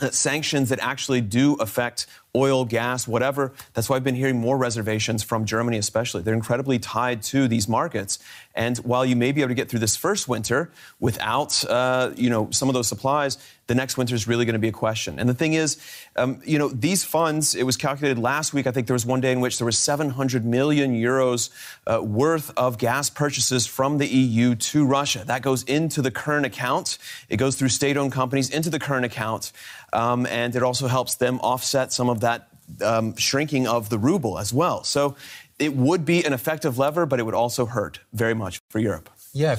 uh, 0.00 0.10
sanctions 0.10 0.70
that 0.70 0.80
actually 0.80 1.20
do 1.20 1.54
affect 1.60 2.06
oil, 2.34 2.64
gas, 2.64 3.06
whatever. 3.06 3.52
That's 3.74 3.88
why 3.88 3.96
I've 3.96 4.04
been 4.04 4.14
hearing 4.14 4.38
more 4.38 4.56
reservations 4.56 5.22
from 5.22 5.44
Germany, 5.44 5.76
especially. 5.76 6.22
They're 6.22 6.34
incredibly 6.34 6.78
tied 6.78 7.22
to 7.24 7.46
these 7.46 7.68
markets. 7.68 8.18
And 8.54 8.78
while 8.78 9.04
you 9.04 9.16
may 9.16 9.32
be 9.32 9.42
able 9.42 9.50
to 9.50 9.54
get 9.54 9.68
through 9.68 9.80
this 9.80 9.96
first 9.96 10.28
winter 10.28 10.70
without, 10.98 11.64
uh, 11.68 12.12
you 12.16 12.30
know, 12.30 12.50
some 12.50 12.68
of 12.68 12.74
those 12.74 12.88
supplies, 12.88 13.38
the 13.66 13.74
next 13.74 13.96
winter 13.96 14.14
is 14.14 14.26
really 14.26 14.44
going 14.44 14.54
to 14.54 14.58
be 14.58 14.68
a 14.68 14.72
question. 14.72 15.18
And 15.18 15.28
the 15.28 15.34
thing 15.34 15.54
is, 15.54 15.78
um, 16.16 16.42
you 16.44 16.58
know, 16.58 16.68
these 16.68 17.04
funds, 17.04 17.54
it 17.54 17.62
was 17.62 17.76
calculated 17.76 18.18
last 18.18 18.52
week, 18.52 18.66
I 18.66 18.70
think 18.70 18.86
there 18.86 18.94
was 18.94 19.06
one 19.06 19.20
day 19.20 19.32
in 19.32 19.40
which 19.40 19.58
there 19.58 19.64
was 19.64 19.78
700 19.78 20.44
million 20.44 20.94
euros 20.94 21.50
uh, 21.86 22.02
worth 22.02 22.50
of 22.56 22.76
gas 22.76 23.08
purchases 23.08 23.66
from 23.66 23.98
the 23.98 24.06
EU 24.06 24.54
to 24.56 24.84
Russia. 24.84 25.22
That 25.24 25.42
goes 25.42 25.62
into 25.64 26.02
the 26.02 26.10
current 26.10 26.44
account. 26.44 26.98
It 27.28 27.36
goes 27.36 27.56
through 27.56 27.68
state 27.68 27.96
owned 27.96 28.12
companies 28.12 28.50
into 28.50 28.68
the 28.68 28.78
current 28.78 29.04
account. 29.04 29.52
Um, 29.92 30.26
and 30.26 30.56
it 30.56 30.62
also 30.62 30.88
helps 30.88 31.16
them 31.16 31.38
offset 31.40 31.92
some 31.92 32.08
of 32.08 32.20
that 32.22 32.48
um, 32.82 33.14
shrinking 33.16 33.68
of 33.68 33.88
the 33.90 33.98
ruble 33.98 34.38
as 34.38 34.52
well. 34.52 34.82
So 34.84 35.14
it 35.58 35.76
would 35.76 36.04
be 36.04 36.24
an 36.24 36.32
effective 36.32 36.78
lever, 36.78 37.06
but 37.06 37.20
it 37.20 37.24
would 37.24 37.34
also 37.34 37.66
hurt 37.66 38.00
very 38.12 38.34
much 38.34 38.60
for 38.70 38.80
Europe. 38.80 39.10
Yeah, 39.32 39.56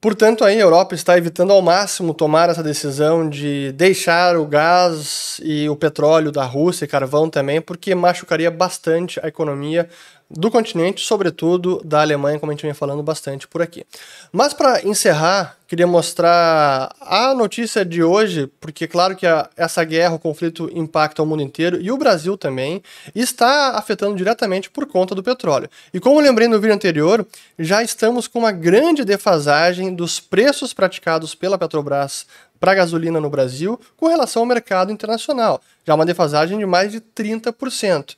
Portanto, 0.00 0.44
aí 0.44 0.58
a 0.58 0.60
Europa 0.60 0.94
está 0.94 1.18
evitando 1.18 1.52
ao 1.52 1.60
máximo 1.60 2.14
tomar 2.14 2.48
essa 2.48 2.62
decisão 2.62 3.28
de 3.28 3.72
deixar 3.72 4.36
o 4.36 4.46
gás 4.46 5.40
e 5.42 5.68
o 5.68 5.74
petróleo 5.74 6.30
da 6.30 6.44
Rússia 6.44 6.84
e 6.84 6.88
carvão 6.88 7.28
também, 7.28 7.60
porque 7.60 7.96
machucaria 7.96 8.48
bastante 8.48 9.18
a 9.20 9.26
economia 9.26 9.88
do 10.30 10.50
continente, 10.50 11.04
sobretudo 11.04 11.80
da 11.84 12.02
Alemanha, 12.02 12.38
como 12.38 12.52
a 12.52 12.54
gente 12.54 12.62
vem 12.62 12.74
falando 12.74 13.02
bastante 13.02 13.48
por 13.48 13.62
aqui. 13.62 13.86
Mas 14.30 14.52
para 14.52 14.86
encerrar, 14.86 15.56
queria 15.66 15.86
mostrar 15.86 16.94
a 17.00 17.34
notícia 17.34 17.84
de 17.84 18.02
hoje, 18.02 18.46
porque 18.60 18.86
claro 18.86 19.16
que 19.16 19.26
a, 19.26 19.48
essa 19.56 19.82
guerra, 19.84 20.14
o 20.14 20.18
conflito 20.18 20.70
impacta 20.74 21.22
o 21.22 21.26
mundo 21.26 21.42
inteiro 21.42 21.80
e 21.80 21.90
o 21.90 21.96
Brasil 21.96 22.36
também, 22.36 22.82
está 23.14 23.70
afetando 23.70 24.16
diretamente 24.16 24.68
por 24.68 24.86
conta 24.86 25.14
do 25.14 25.22
petróleo. 25.22 25.70
E 25.94 26.00
como 26.00 26.20
lembrei 26.20 26.46
no 26.46 26.60
vídeo 26.60 26.74
anterior, 26.74 27.26
já 27.58 27.82
estamos 27.82 28.28
com 28.28 28.40
uma 28.40 28.52
grande 28.52 29.04
defasagem 29.04 29.94
dos 29.94 30.20
preços 30.20 30.74
praticados 30.74 31.34
pela 31.34 31.58
Petrobras 31.58 32.26
para 32.58 32.74
gasolina 32.74 33.20
no 33.20 33.30
Brasil 33.30 33.78
com 33.96 34.06
relação 34.06 34.42
ao 34.42 34.46
mercado 34.46 34.92
internacional, 34.92 35.60
já 35.86 35.94
uma 35.94 36.06
defasagem 36.06 36.58
de 36.58 36.66
mais 36.66 36.92
de 36.92 37.00
30%. 37.00 38.16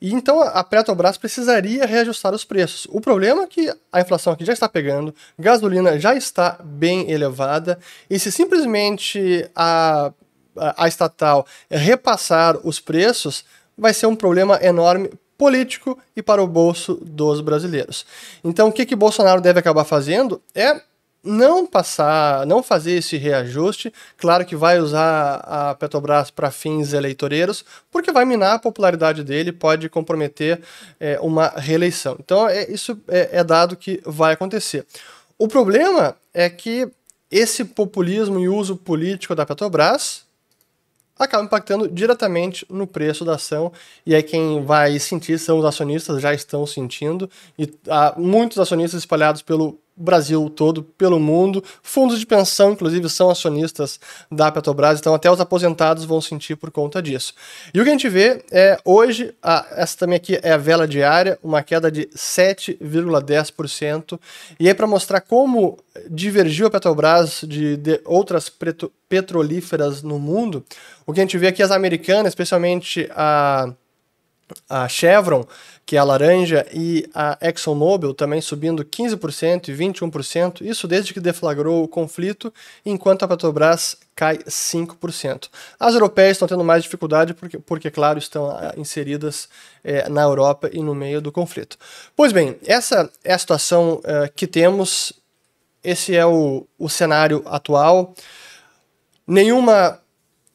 E 0.00 0.12
então 0.12 0.40
a 0.42 0.62
Petrobras 0.62 1.16
precisaria 1.16 1.86
reajustar 1.86 2.34
os 2.34 2.44
preços. 2.44 2.86
O 2.90 3.00
problema 3.00 3.44
é 3.44 3.46
que 3.46 3.74
a 3.92 4.00
inflação 4.00 4.32
aqui 4.32 4.44
já 4.44 4.52
está 4.52 4.68
pegando, 4.68 5.14
gasolina 5.38 5.98
já 5.98 6.14
está 6.14 6.58
bem 6.62 7.10
elevada, 7.10 7.78
e 8.08 8.18
se 8.18 8.30
simplesmente 8.30 9.48
a, 9.54 10.12
a, 10.56 10.84
a 10.84 10.88
estatal 10.88 11.46
repassar 11.70 12.56
os 12.64 12.80
preços, 12.80 13.44
vai 13.76 13.92
ser 13.92 14.06
um 14.06 14.16
problema 14.16 14.58
enorme 14.62 15.10
político 15.36 15.98
e 16.14 16.22
para 16.22 16.42
o 16.42 16.46
bolso 16.46 16.94
dos 17.02 17.40
brasileiros. 17.40 18.06
Então, 18.42 18.68
o 18.68 18.72
que, 18.72 18.86
que 18.86 18.96
Bolsonaro 18.96 19.40
deve 19.40 19.60
acabar 19.60 19.84
fazendo 19.84 20.40
é 20.54 20.80
não 21.26 21.66
passar, 21.66 22.46
não 22.46 22.62
fazer 22.62 22.92
esse 22.92 23.16
reajuste. 23.16 23.92
Claro 24.16 24.44
que 24.46 24.54
vai 24.54 24.78
usar 24.78 25.36
a 25.44 25.74
Petrobras 25.74 26.30
para 26.30 26.50
fins 26.50 26.92
eleitoreiros, 26.92 27.64
porque 27.90 28.12
vai 28.12 28.24
minar 28.24 28.54
a 28.54 28.58
popularidade 28.58 29.24
dele, 29.24 29.52
pode 29.52 29.88
comprometer 29.88 30.60
é, 31.00 31.18
uma 31.20 31.48
reeleição. 31.48 32.16
Então, 32.20 32.48
é, 32.48 32.70
isso 32.70 32.98
é, 33.08 33.38
é 33.38 33.44
dado 33.44 33.76
que 33.76 34.00
vai 34.04 34.34
acontecer. 34.34 34.86
O 35.38 35.48
problema 35.48 36.16
é 36.32 36.48
que 36.48 36.88
esse 37.30 37.64
populismo 37.64 38.38
e 38.38 38.48
uso 38.48 38.76
político 38.76 39.34
da 39.34 39.44
Petrobras 39.44 40.24
acaba 41.18 41.44
impactando 41.44 41.88
diretamente 41.88 42.66
no 42.68 42.86
preço 42.86 43.24
da 43.24 43.34
ação. 43.34 43.72
E 44.04 44.14
aí 44.14 44.22
quem 44.22 44.64
vai 44.64 44.98
sentir 44.98 45.38
são 45.38 45.58
os 45.58 45.64
acionistas, 45.64 46.20
já 46.20 46.32
estão 46.32 46.66
sentindo. 46.66 47.28
E 47.58 47.72
há 47.88 48.14
muitos 48.16 48.58
acionistas 48.58 49.00
espalhados 49.00 49.42
pelo 49.42 49.78
Brasil 49.96 50.50
todo, 50.50 50.82
pelo 50.82 51.18
mundo. 51.18 51.64
Fundos 51.82 52.20
de 52.20 52.26
pensão, 52.26 52.72
inclusive, 52.72 53.08
são 53.08 53.30
acionistas 53.30 53.98
da 54.30 54.52
Petrobras, 54.52 55.00
então 55.00 55.14
até 55.14 55.30
os 55.30 55.40
aposentados 55.40 56.04
vão 56.04 56.20
sentir 56.20 56.56
por 56.56 56.70
conta 56.70 57.00
disso. 57.00 57.32
E 57.72 57.80
o 57.80 57.84
que 57.84 57.88
a 57.88 57.92
gente 57.92 58.08
vê 58.08 58.44
é 58.50 58.78
hoje, 58.84 59.34
a, 59.42 59.66
essa 59.70 59.96
também 59.96 60.16
aqui 60.16 60.38
é 60.42 60.52
a 60.52 60.58
vela 60.58 60.86
diária, 60.86 61.38
uma 61.42 61.62
queda 61.62 61.90
de 61.90 62.06
7,10%. 62.08 64.20
E 64.60 64.68
aí, 64.68 64.74
para 64.74 64.86
mostrar 64.86 65.22
como 65.22 65.78
divergiu 66.10 66.66
a 66.66 66.70
Petrobras 66.70 67.40
de, 67.42 67.76
de 67.76 68.00
outras 68.04 68.52
petrolíferas 69.08 70.02
no 70.02 70.18
mundo, 70.18 70.64
o 71.06 71.12
que 71.12 71.20
a 71.20 71.22
gente 71.22 71.38
vê 71.38 71.46
aqui, 71.46 71.62
as 71.62 71.70
americanas, 71.70 72.28
especialmente 72.28 73.08
a 73.12 73.72
a 74.68 74.88
Chevron, 74.88 75.44
que 75.84 75.96
é 75.96 75.98
a 75.98 76.04
laranja, 76.04 76.66
e 76.72 77.08
a 77.14 77.38
ExxonMobil 77.40 78.14
também 78.14 78.40
subindo 78.40 78.84
15% 78.84 79.68
e 79.68 79.72
21%, 79.72 80.62
isso 80.62 80.88
desde 80.88 81.12
que 81.12 81.20
deflagrou 81.20 81.84
o 81.84 81.88
conflito, 81.88 82.52
enquanto 82.84 83.24
a 83.24 83.28
Petrobras 83.28 83.96
cai 84.14 84.38
5%. 84.38 85.48
As 85.78 85.94
europeias 85.94 86.32
estão 86.32 86.48
tendo 86.48 86.64
mais 86.64 86.82
dificuldade 86.82 87.34
porque, 87.34 87.58
porque 87.58 87.90
claro, 87.90 88.18
estão 88.18 88.50
ah, 88.50 88.74
inseridas 88.76 89.48
é, 89.84 90.08
na 90.08 90.22
Europa 90.22 90.70
e 90.72 90.82
no 90.82 90.94
meio 90.94 91.20
do 91.20 91.30
conflito. 91.30 91.76
Pois 92.16 92.32
bem, 92.32 92.56
essa 92.64 93.10
é 93.22 93.34
a 93.34 93.38
situação 93.38 94.00
é, 94.04 94.28
que 94.28 94.46
temos, 94.46 95.12
esse 95.84 96.16
é 96.16 96.24
o, 96.24 96.66
o 96.78 96.88
cenário 96.88 97.42
atual. 97.46 98.14
Nenhuma 99.26 100.00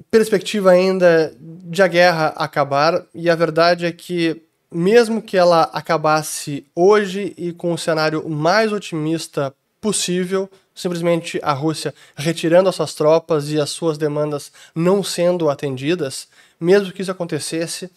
perspectiva 0.10 0.72
ainda 0.72 1.34
de 1.40 1.82
a 1.82 1.88
guerra 1.88 2.28
acabar, 2.36 3.06
e 3.14 3.30
a 3.30 3.36
verdade 3.36 3.86
é 3.86 3.92
que, 3.92 4.42
mesmo 4.72 5.22
que 5.22 5.38
ela 5.38 5.64
acabasse 5.74 6.66
hoje 6.76 7.34
e 7.38 7.52
com 7.52 7.74
o 7.74 7.78
cenário 7.78 8.28
mais 8.28 8.72
otimista 8.72 9.54
possível, 9.80 10.50
simplesmente 10.74 11.40
a 11.44 11.54
Rússia 11.54 11.94
retirando 12.16 12.70
as 12.70 12.76
suas 12.76 12.94
tropas 12.94 13.50
e 13.50 13.60
as 13.60 13.70
suas 13.70 13.98
demandas 13.98 14.52
não 14.74 15.04
sendo 15.04 15.50
atendidas, 15.50 16.28
mesmo 16.60 16.92
que 16.92 17.02
isso 17.02 17.12
acontecesse, 17.12 17.90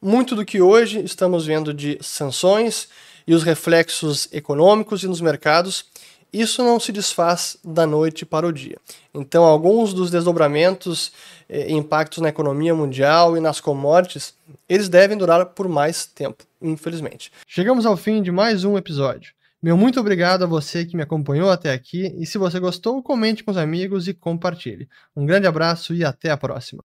muito 0.00 0.34
do 0.36 0.44
que 0.44 0.60
hoje 0.60 1.02
estamos 1.02 1.46
vendo 1.46 1.74
de 1.74 1.98
sanções 2.00 2.88
e 3.26 3.34
os 3.34 3.42
reflexos 3.42 4.28
econômicos 4.32 5.02
e 5.02 5.08
nos 5.08 5.20
mercados 5.20 5.84
isso 6.32 6.62
não 6.62 6.78
se 6.78 6.92
desfaz 6.92 7.56
da 7.64 7.86
noite 7.86 8.26
para 8.26 8.46
o 8.46 8.52
dia. 8.52 8.76
Então, 9.14 9.44
alguns 9.44 9.92
dos 9.92 10.10
desdobramentos 10.10 11.12
e 11.48 11.58
eh, 11.58 11.72
impactos 11.72 12.18
na 12.18 12.28
economia 12.28 12.74
mundial 12.74 13.36
e 13.36 13.40
nas 13.40 13.60
commodities, 13.60 14.34
eles 14.68 14.88
devem 14.88 15.16
durar 15.16 15.46
por 15.46 15.68
mais 15.68 16.06
tempo, 16.06 16.44
infelizmente. 16.60 17.32
Chegamos 17.46 17.86
ao 17.86 17.96
fim 17.96 18.22
de 18.22 18.30
mais 18.30 18.64
um 18.64 18.76
episódio. 18.76 19.32
Meu 19.60 19.76
muito 19.76 19.98
obrigado 19.98 20.44
a 20.44 20.46
você 20.46 20.84
que 20.84 20.96
me 20.96 21.02
acompanhou 21.02 21.50
até 21.50 21.72
aqui 21.72 22.14
e 22.16 22.24
se 22.24 22.38
você 22.38 22.60
gostou, 22.60 23.02
comente 23.02 23.42
com 23.42 23.50
os 23.50 23.56
amigos 23.56 24.06
e 24.06 24.14
compartilhe. 24.14 24.88
Um 25.16 25.26
grande 25.26 25.48
abraço 25.48 25.92
e 25.92 26.04
até 26.04 26.30
a 26.30 26.36
próxima. 26.36 26.84